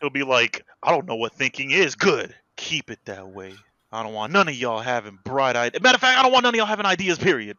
[0.01, 1.95] He'll be like, I don't know what thinking is.
[1.95, 2.33] Good.
[2.55, 3.53] Keep it that way.
[3.91, 5.81] I don't want none of y'all having bright ideas.
[5.81, 7.57] Matter of fact, I don't want none of y'all having ideas, period.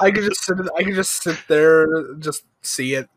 [0.00, 0.56] I could just sit.
[0.76, 1.86] I could just sit there,
[2.18, 3.08] just see it.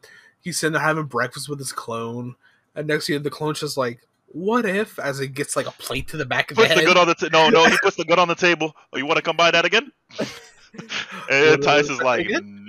[0.42, 2.36] He's sitting there having breakfast with his clone,
[2.76, 6.08] and next you the clone's just like, "What if?" As it gets like a plate
[6.10, 6.88] to the back of the Puts the head.
[6.88, 7.66] gun on the ta- no, no.
[7.70, 8.74] He puts the gun on the table.
[8.94, 9.92] Oh, you want to come by that again?
[11.30, 12.66] and What, Tyson's like, again?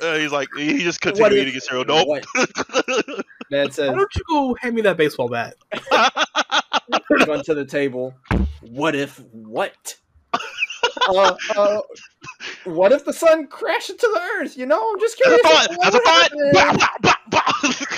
[0.00, 1.84] He's like, he just What continues if- eating his cereal.
[1.84, 2.06] Nope.
[2.08, 2.26] What?
[3.50, 5.54] Man says, Why don't you go hand me that baseball bat?
[7.26, 8.14] gun to the table.
[8.60, 9.96] What if what?
[11.08, 11.80] uh, uh,
[12.64, 14.56] what if the sun crashed into the earth?
[14.56, 15.66] You know, I'm just That's curious.
[15.66, 15.78] a thought.
[15.78, 17.92] what That's a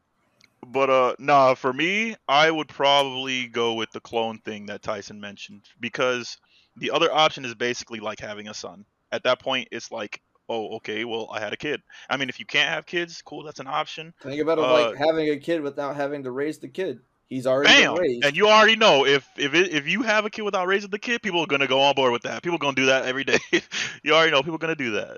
[0.71, 5.19] But uh nah, for me, I would probably go with the clone thing that Tyson
[5.19, 6.37] mentioned because
[6.75, 8.85] the other option is basically like having a son.
[9.11, 11.81] At that point, it's like, oh, okay, well, I had a kid.
[12.09, 14.13] I mean, if you can't have kids, cool, that's an option.
[14.21, 16.99] Think about it Uh, like having a kid without having to raise the kid.
[17.27, 17.95] He's already Bam!
[17.95, 18.25] raised.
[18.25, 20.99] And you already know if if it, if you have a kid without raising the
[20.99, 22.43] kid, people are gonna go on board with that.
[22.43, 23.39] People are gonna do that every day.
[24.03, 25.17] you already know people are gonna do that.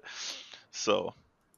[0.72, 1.14] So,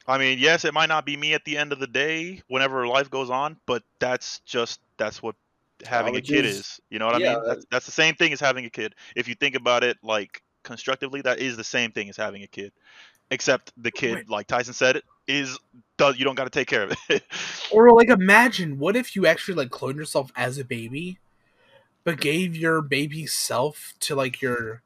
[0.10, 2.88] I mean, yes, it might not be me at the end of the day whenever
[2.88, 5.36] life goes on, but that's just that's what
[5.86, 6.80] having a kid is.
[6.90, 7.48] You know what yeah, I mean?
[7.48, 8.96] That's that's the same thing as having a kid.
[9.16, 12.48] If you think about it like constructively, that is the same thing as having a
[12.48, 12.74] kid,
[13.30, 15.60] except the kid, like Tyson said, it is
[15.98, 17.24] does you don't got to take care of it.
[17.72, 21.20] Or like, imagine what if you actually like cloned yourself as a baby,
[22.04, 24.82] but gave your baby self to like your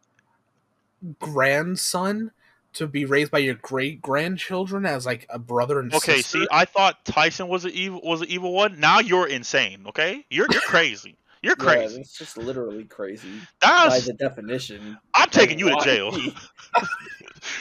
[1.18, 2.32] grandson
[2.74, 6.12] to be raised by your great grandchildren as like a brother and sister.
[6.12, 6.38] Okay, sister.
[6.40, 8.80] see, I thought Tyson was an evil was an evil one.
[8.80, 9.86] Now you're insane.
[9.88, 11.18] Okay, you're you're crazy.
[11.42, 12.00] You're Yeah, crazy.
[12.02, 13.30] it's just literally crazy
[13.62, 14.98] by the definition.
[15.14, 16.18] I'm taking you to jail.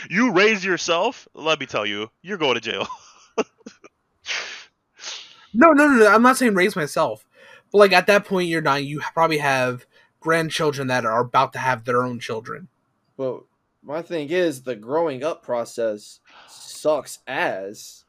[0.09, 1.27] You raise yourself.
[1.35, 2.87] Let me tell you, you're going to jail.
[5.55, 6.07] No, no, no, no.
[6.09, 7.25] I'm not saying raise myself,
[7.71, 8.85] but like at that point, you're not.
[8.85, 9.85] You probably have
[10.21, 12.69] grandchildren that are about to have their own children.
[13.17, 13.43] But
[13.83, 18.05] my thing is, the growing up process sucks ass.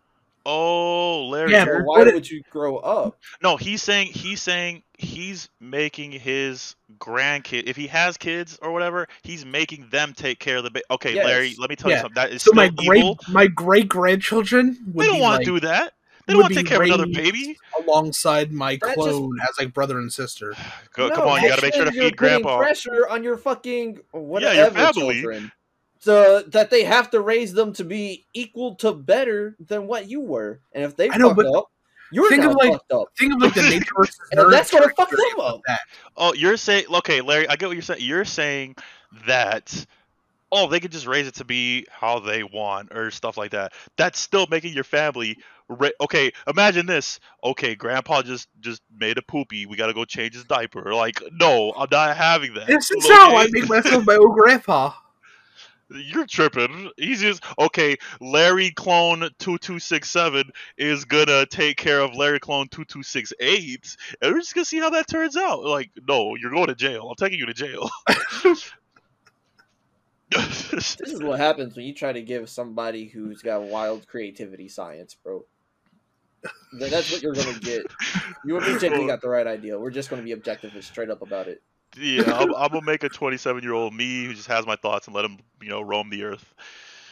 [0.45, 1.53] Oh, Larry.
[1.53, 3.17] Yeah, but why what if- would you grow up?
[3.41, 7.63] no, he's saying he's saying he's making his grandkid.
[7.65, 10.71] If he has kids or whatever, he's making them take care of the.
[10.71, 11.26] Ba- okay, Yes.
[11.26, 11.55] Larry.
[11.57, 12.15] Let me tell you something.
[12.15, 13.17] That is So still my great evil.
[13.30, 15.93] my great grandchildren They don't want like, to do that.
[16.28, 17.57] They don't want to take care of another baby.
[17.86, 20.53] alongside my That just- clone as like brother and sister.
[20.93, 22.57] Go, No, come on, you got to make sure to feed grandpa.
[22.57, 25.13] Pressure on your fucking whatever your family.
[25.21, 25.51] children.
[26.04, 30.20] So that they have to raise them to be equal to better than what you
[30.20, 31.66] were, and if they I know, fuck but up,
[32.12, 33.08] you're think now of, like, fucked up.
[33.18, 35.62] Think of like the nature versus And nerd that's gonna fuck them up.
[35.66, 35.80] that.
[36.18, 37.47] Oh, you're saying okay, Larry.
[37.47, 38.01] I get what you're saying.
[38.01, 38.76] You're saying
[39.28, 39.86] that
[40.51, 43.72] oh, they could just raise it to be how they want or stuff like that.
[43.97, 45.38] That's still making your family.
[45.70, 47.20] Ra- okay, imagine this.
[47.45, 49.68] Okay, Grandpa just just made a poopy.
[49.68, 50.93] We gotta go change his diaper.
[50.93, 52.68] Like, no, I'm not having that.
[52.68, 53.51] This is how I Okay?
[53.54, 54.91] make myself my old grandpa.
[55.90, 56.90] You're tripping.
[56.98, 57.98] He's just okay.
[58.20, 63.04] Larry clone two two six seven is gonna take care of Larry clone two two
[63.04, 65.64] six eight, and we're just gonna see how that turns out.
[65.64, 67.08] Like, no, you're going to jail.
[67.10, 67.90] I'm taking you to jail.
[70.72, 75.16] This is what happens when you try to give somebody who's got wild creativity science,
[75.24, 75.46] bro.
[76.80, 77.86] That's what you're gonna get.
[78.44, 79.80] You and me, Jake, we got the right idea.
[79.80, 81.62] We're just gonna be objective and straight up about it.
[81.98, 85.08] Yeah, I'm, I'm gonna make a 27 year old me who just has my thoughts
[85.08, 86.54] and let him, you know, roam the earth.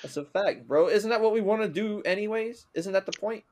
[0.01, 0.87] That's a fact, bro.
[0.89, 2.65] Isn't that what we want to do, anyways?
[2.73, 3.43] Isn't that the point?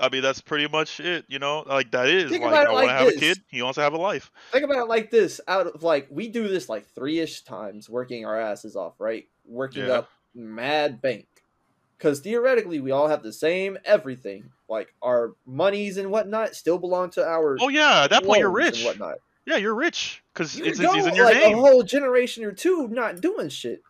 [0.00, 1.24] I mean, that's pretty much it.
[1.28, 3.16] You know, like that is Think like I want to like have this.
[3.16, 3.38] a kid.
[3.48, 4.30] He wants to have a life.
[4.52, 7.88] Think about it like this: out of like we do this like three ish times,
[7.88, 9.26] working our asses off, right?
[9.46, 9.92] Working Yeah.
[9.98, 11.26] up mad bank.
[11.96, 14.50] Because theoretically, we all have the same everything.
[14.68, 17.56] Like our monies and whatnot still belong to our.
[17.60, 18.78] Oh yeah, at that point you're rich.
[18.78, 19.18] And whatnot.
[19.46, 21.58] Yeah, you're rich because You it's, can it's, go it's in your like name.
[21.58, 23.82] a whole generation or two not doing shit.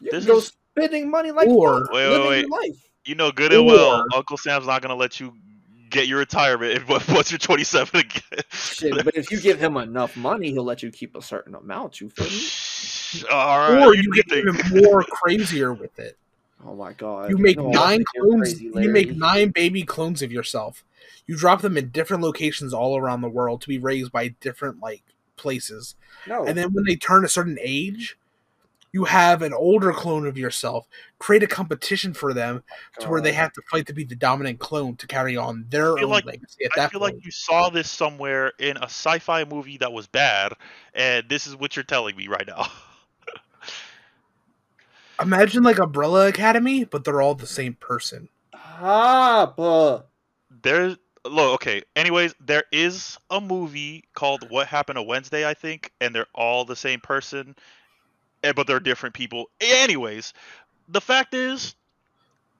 [0.00, 2.40] You This can go is- spending money like Or- fuck, Wait, wait, living wait.
[2.40, 2.76] your life.
[3.04, 5.32] You know good and well, Uncle Sam's not gonna let you
[5.88, 8.20] get your retirement if, once you're 27 again.
[8.52, 12.00] Shit, but if you give him enough money, he'll let you keep a certain amount.
[12.00, 13.26] You feel me?
[13.32, 16.16] All right, or you you need get even more crazier with it.
[16.66, 17.30] Oh my god!
[17.30, 18.52] You make No, nine clones.
[18.54, 20.84] crazy, you make nine baby clones of yourself.
[21.26, 24.80] You drop them in different locations all around the world to be raised by different
[24.80, 25.02] like
[25.36, 25.94] places.
[26.26, 28.18] No, And then when they turn a certain age,
[28.92, 30.86] you have an older clone of yourself.
[31.18, 32.62] Create a competition for them
[32.98, 35.94] to where they have to fight to be the dominant clone to carry on their
[35.96, 37.14] feel own like- legacy at I that feel point.
[37.16, 40.52] like you saw this somewhere in a sci-fi movie that was bad,
[40.92, 42.66] and this is what you're telling me right now.
[45.20, 48.28] Imagine like Umbrella Academy, but they're all the same person.
[48.54, 50.08] Ah, but
[50.62, 51.82] There's look, okay.
[51.96, 56.64] Anyways, there is a movie called What Happened to Wednesday, I think, and they're all
[56.64, 57.54] the same person,
[58.42, 59.46] eh, but they're different people.
[59.60, 60.32] Anyways,
[60.88, 61.74] the fact is,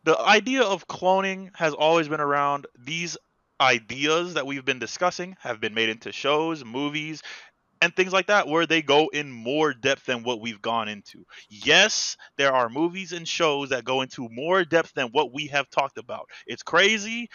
[0.05, 2.67] the idea of cloning has always been around.
[2.79, 3.17] These
[3.61, 7.23] ideas that we've been discussing have been made into shows, movies,
[7.81, 11.25] and things like that, where they go in more depth than what we've gone into.
[11.49, 15.71] Yes, there are movies and shows that go into more depth than what we have
[15.71, 16.29] talked about.
[16.47, 17.31] It's crazy,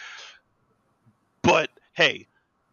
[1.42, 2.28] but hey,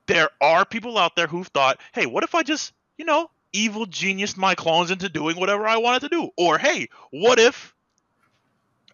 [0.08, 3.86] there are people out there who've thought, hey, what if I just, you know, evil
[3.86, 6.30] genius my clones into doing whatever I wanted to do?
[6.38, 7.73] Or hey, what if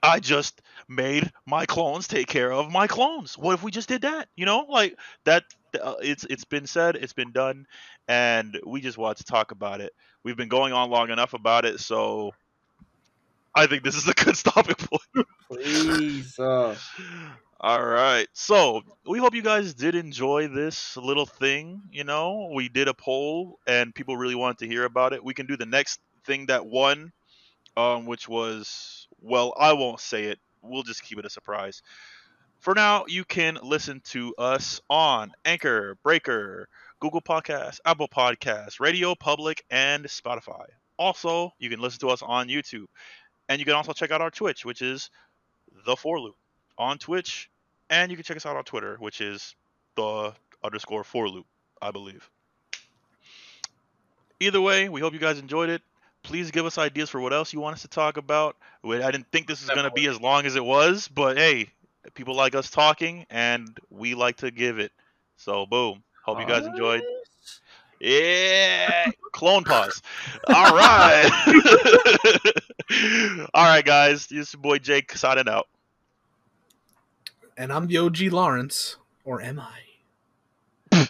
[0.02, 3.38] I just made my clones take care of my clones?
[3.38, 4.30] What if we just did that?
[4.36, 5.44] You know, like that.
[5.80, 7.68] Uh, it's it's been said, it's been done,
[8.08, 9.94] and we just want to talk about it.
[10.24, 12.34] We've been going on long enough about it, so
[13.56, 15.28] I think this is a good stopping point.
[15.48, 16.76] please, uh,
[17.60, 18.28] All right.
[18.34, 21.84] So we hope you guys did enjoy this little thing.
[21.92, 25.24] You know, we did a poll and people really wanted to hear about it.
[25.24, 27.12] We can do the next thing that won,
[27.78, 30.40] um, which was well, I won't say it.
[30.62, 31.82] We'll just keep it a surprise.
[32.60, 36.68] For now, you can listen to us on Anchor, Breaker,
[37.00, 40.66] Google Podcasts, Apple Podcasts, Radio Public, and Spotify.
[40.98, 42.88] Also, you can listen to us on YouTube.
[43.48, 45.10] And you can also check out our Twitch, which is
[45.86, 46.34] The FourLoop
[46.78, 47.50] on Twitch,
[47.90, 49.56] and you can check us out on Twitter, which is
[49.96, 51.46] the underscore FourLoop,
[51.82, 52.30] I believe.
[54.40, 55.82] Either way, we hope you guys enjoyed it.
[56.30, 58.56] Please give us ideas for what else you want us to talk about.
[58.86, 61.70] I didn't think this was going to be as long as it was, but hey,
[62.14, 64.92] people like us talking, and we like to give it.
[65.38, 66.04] So, boom.
[66.24, 67.02] Hope you guys enjoyed.
[68.00, 70.04] Yeah, clone pause.
[70.48, 71.32] All right,
[73.56, 74.28] all right, guys.
[74.28, 75.68] This is your boy Jake signing out.
[77.58, 79.80] And I'm the OG Lawrence, or am I?
[80.92, 81.10] and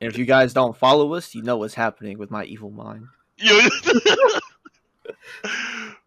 [0.00, 3.06] if you guys don't follow us, you know what's happening with my evil mind.
[3.38, 3.70] You-